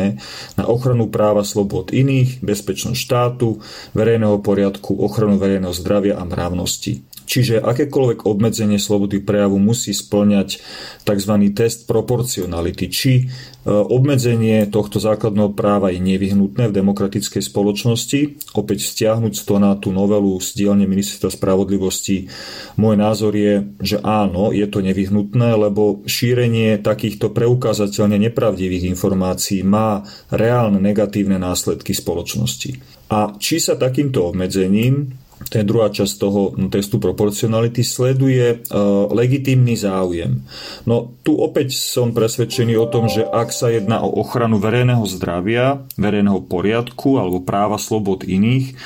na 0.55 0.65
ochranu 0.65 1.11
práva 1.11 1.45
slobod 1.45 1.91
iných, 1.91 2.41
bezpečnosť 2.41 2.97
štátu, 2.97 3.61
verejného 3.93 4.39
poriadku, 4.41 4.97
ochranu 4.97 5.37
verejného 5.37 5.75
zdravia 5.75 6.17
a 6.17 6.25
mravnosti. 6.25 7.10
Čiže 7.31 7.63
akékoľvek 7.63 8.27
obmedzenie 8.27 8.83
slobody 8.83 9.23
prejavu 9.23 9.63
musí 9.63 9.95
splňať 9.95 10.59
tzv. 11.07 11.35
test 11.55 11.87
proporcionality, 11.87 12.91
či 12.91 13.13
e, 13.23 13.25
obmedzenie 13.71 14.67
tohto 14.67 14.99
základného 14.99 15.55
práva 15.55 15.95
je 15.95 16.03
nevyhnutné 16.03 16.67
v 16.67 16.75
demokratickej 16.75 17.39
spoločnosti. 17.39 18.51
Opäť 18.59 18.83
stiahnuť 18.83 19.47
to 19.47 19.63
na 19.63 19.79
tú 19.79 19.95
novelu 19.95 20.43
z 20.43 20.59
dielne 20.59 20.91
Ministerstva 20.91 21.31
spravodlivosti. 21.31 22.27
Môj 22.75 22.99
názor 22.99 23.39
je, 23.39 23.63
že 23.79 24.03
áno, 24.03 24.51
je 24.51 24.67
to 24.67 24.83
nevyhnutné, 24.83 25.55
lebo 25.55 26.03
šírenie 26.11 26.83
takýchto 26.83 27.31
preukázateľne 27.31 28.19
nepravdivých 28.27 28.91
informácií 28.91 29.63
má 29.63 30.03
reálne 30.35 30.83
negatívne 30.83 31.39
následky 31.39 31.95
spoločnosti. 31.95 32.75
A 33.15 33.39
či 33.39 33.63
sa 33.63 33.79
takýmto 33.79 34.35
obmedzením 34.35 35.20
to 35.49 35.65
druhá 35.65 35.89
časť 35.89 36.15
toho 36.21 36.53
testu 36.69 37.01
proporcionality, 37.01 37.81
sleduje 37.81 38.61
uh, 38.61 39.09
legitímny 39.09 39.73
záujem. 39.73 40.45
No 40.85 41.17
tu 41.25 41.41
opäť 41.41 41.75
som 41.75 42.13
presvedčený 42.13 42.77
o 42.77 42.87
tom, 42.87 43.09
že 43.09 43.25
ak 43.25 43.49
sa 43.49 43.73
jedná 43.73 44.05
o 44.05 44.21
ochranu 44.21 44.61
verejného 44.61 45.03
zdravia, 45.09 45.89
verejného 45.97 46.45
poriadku 46.45 47.17
alebo 47.17 47.41
práva 47.41 47.81
slobod 47.81 48.23
iných, 48.23 48.77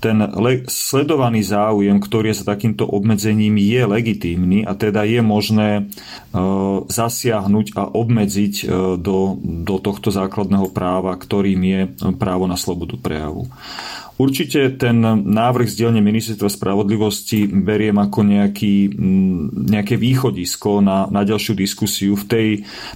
ten 0.00 0.16
le- 0.20 0.64
sledovaný 0.66 1.44
záujem, 1.44 2.00
ktorý 2.00 2.32
je 2.32 2.38
sa 2.42 2.56
takýmto 2.56 2.88
obmedzením, 2.88 3.60
je 3.60 3.82
legitímny 3.84 4.64
a 4.64 4.72
teda 4.74 5.06
je 5.06 5.20
možné 5.22 5.68
uh, 5.86 6.82
zasiahnuť 6.90 7.76
a 7.78 7.86
obmedziť 7.86 8.54
uh, 8.64 8.96
do, 8.98 9.38
do 9.40 9.76
tohto 9.78 10.10
základného 10.10 10.72
práva, 10.74 11.14
ktorým 11.14 11.60
je 11.62 11.80
právo 12.18 12.50
na 12.50 12.58
slobodu 12.58 12.98
prejavu. 12.98 13.46
Určite 14.20 14.76
ten 14.76 15.00
návrh 15.16 15.64
z 15.64 15.80
dielne 15.80 16.04
ministerstva 16.04 16.52
spravodlivosti 16.52 17.48
beriem 17.48 17.96
ako 17.96 18.20
nejaký, 18.20 18.92
nejaké 19.72 19.96
východisko 19.96 20.84
na, 20.84 21.08
na 21.08 21.24
ďalšiu 21.24 21.56
diskusiu 21.56 22.20
v 22.20 22.24
tej, 22.28 22.48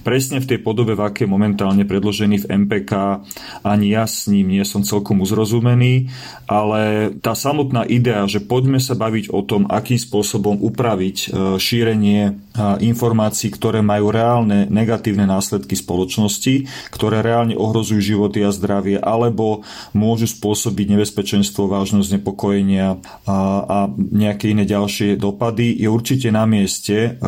presne 0.05 0.37
v 0.37 0.53
tej 0.53 0.59
podobe, 0.61 0.93
v 0.93 1.01
aké 1.01 1.25
momentálne 1.25 1.81
predložený 1.81 2.45
v 2.45 2.49
MPK. 2.69 3.25
Ani 3.65 3.97
ja 3.97 4.05
s 4.05 4.29
ním 4.29 4.53
nie 4.53 4.61
som 4.61 4.85
celkom 4.85 5.25
uzrozumený, 5.25 6.13
ale 6.45 7.09
tá 7.17 7.33
samotná 7.33 7.89
idea, 7.89 8.29
že 8.29 8.45
poďme 8.45 8.77
sa 8.77 8.93
baviť 8.93 9.33
o 9.33 9.41
tom, 9.41 9.65
akým 9.65 9.97
spôsobom 9.97 10.61
upraviť 10.61 11.17
e, 11.17 11.27
šírenie 11.57 12.44
informácií, 12.79 13.51
ktoré 13.51 13.83
majú 13.83 14.09
reálne 14.11 14.65
negatívne 14.71 15.27
následky 15.27 15.75
spoločnosti, 15.75 16.67
ktoré 16.91 17.19
reálne 17.21 17.53
ohrozujú 17.55 17.99
životy 17.99 18.43
a 18.43 18.51
zdravie, 18.55 18.97
alebo 18.99 19.67
môžu 19.91 20.31
spôsobiť 20.31 20.95
nebezpečenstvo, 20.95 21.67
vážnosť 21.67 22.19
nepokojenia 22.19 22.99
a, 23.27 23.37
a 23.63 23.77
nejaké 23.95 24.55
iné 24.55 24.63
ďalšie 24.63 25.19
dopady, 25.19 25.75
je 25.75 25.87
určite 25.91 26.31
na 26.31 26.47
mieste, 26.47 27.19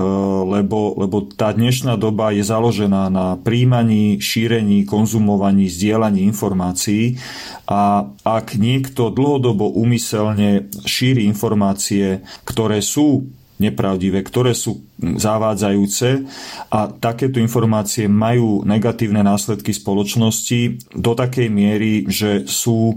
lebo, 0.47 0.95
lebo 0.95 1.27
tá 1.27 1.51
dnešná 1.51 1.99
doba 1.99 2.31
je 2.31 2.43
založená 2.43 3.11
na 3.11 3.35
príjmaní, 3.35 4.19
šírení, 4.23 4.87
konzumovaní, 4.87 5.67
zdieľaní 5.67 6.23
informácií 6.27 7.19
a 7.67 8.07
ak 8.23 8.55
niekto 8.55 9.11
dlhodobo 9.11 9.75
úmyselne 9.75 10.71
šíri 10.87 11.27
informácie, 11.27 12.23
ktoré 12.47 12.79
sú 12.79 13.27
nepravdivé, 13.57 14.21
ktoré 14.21 14.53
sú 14.53 14.85
zavádzajúce 14.97 16.25
a 16.73 16.89
takéto 16.89 17.37
informácie 17.37 18.09
majú 18.09 18.65
negatívne 18.65 19.21
následky 19.21 19.73
spoločnosti 19.73 20.89
do 20.93 21.13
takej 21.13 21.47
miery, 21.53 22.05
že 22.09 22.45
sú 22.49 22.93
e, 22.93 22.95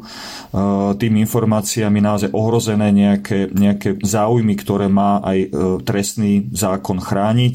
tými 0.97 1.25
informáciami 1.29 2.01
naozaj 2.01 2.33
ohrozené 2.33 2.89
nejaké, 2.93 3.53
nejaké 3.53 4.01
záujmy, 4.01 4.57
ktoré 4.57 4.89
má 4.89 5.21
aj 5.21 5.39
e, 5.39 5.49
trestný 5.85 6.49
zákon 6.53 7.01
chrániť, 7.01 7.55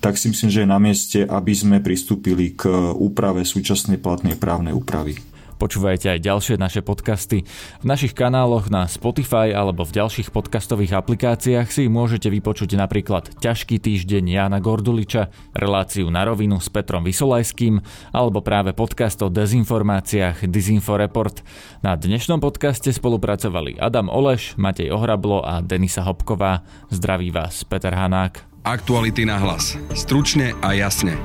tak 0.00 0.20
si 0.20 0.28
myslím, 0.28 0.50
že 0.52 0.62
je 0.64 0.68
na 0.68 0.80
mieste, 0.80 1.20
aby 1.24 1.52
sme 1.56 1.80
pristúpili 1.80 2.52
k 2.52 2.68
úprave 2.96 3.48
súčasnej 3.48 3.96
platnej 3.96 4.36
právnej 4.36 4.76
úpravy. 4.76 5.25
Počúvajte 5.56 6.12
aj 6.12 6.20
ďalšie 6.20 6.60
naše 6.60 6.84
podcasty. 6.84 7.48
V 7.80 7.84
našich 7.88 8.12
kanáloch 8.12 8.68
na 8.68 8.84
Spotify 8.84 9.56
alebo 9.56 9.88
v 9.88 9.96
ďalších 9.96 10.28
podcastových 10.28 11.00
aplikáciách 11.00 11.72
si 11.72 11.88
môžete 11.88 12.28
vypočuť 12.28 12.76
napríklad 12.76 13.32
Ťažký 13.40 13.80
týždeň 13.80 14.36
Jana 14.36 14.60
Gorduliča, 14.60 15.32
reláciu 15.56 16.12
na 16.12 16.28
rovinu 16.28 16.60
s 16.60 16.68
Petrom 16.68 17.00
Vysolajským 17.08 17.80
alebo 18.12 18.44
práve 18.44 18.76
podcast 18.76 19.16
o 19.24 19.32
dezinformáciách 19.32 20.44
Disinfo 20.44 21.00
Report. 21.00 21.40
Na 21.80 21.96
dnešnom 21.96 22.36
podcaste 22.36 22.92
spolupracovali 22.92 23.80
Adam 23.80 24.12
Oleš, 24.12 24.60
Matej 24.60 24.92
Ohrablo 24.92 25.40
a 25.40 25.64
Denisa 25.64 26.04
Hopková. 26.04 26.68
Zdraví 26.92 27.32
vás 27.32 27.64
Peter 27.64 27.96
Hanák. 27.96 28.44
Aktuality 28.60 29.24
na 29.24 29.40
hlas. 29.40 29.80
Stručne 29.96 30.52
a 30.60 30.76
jasne. 30.76 31.16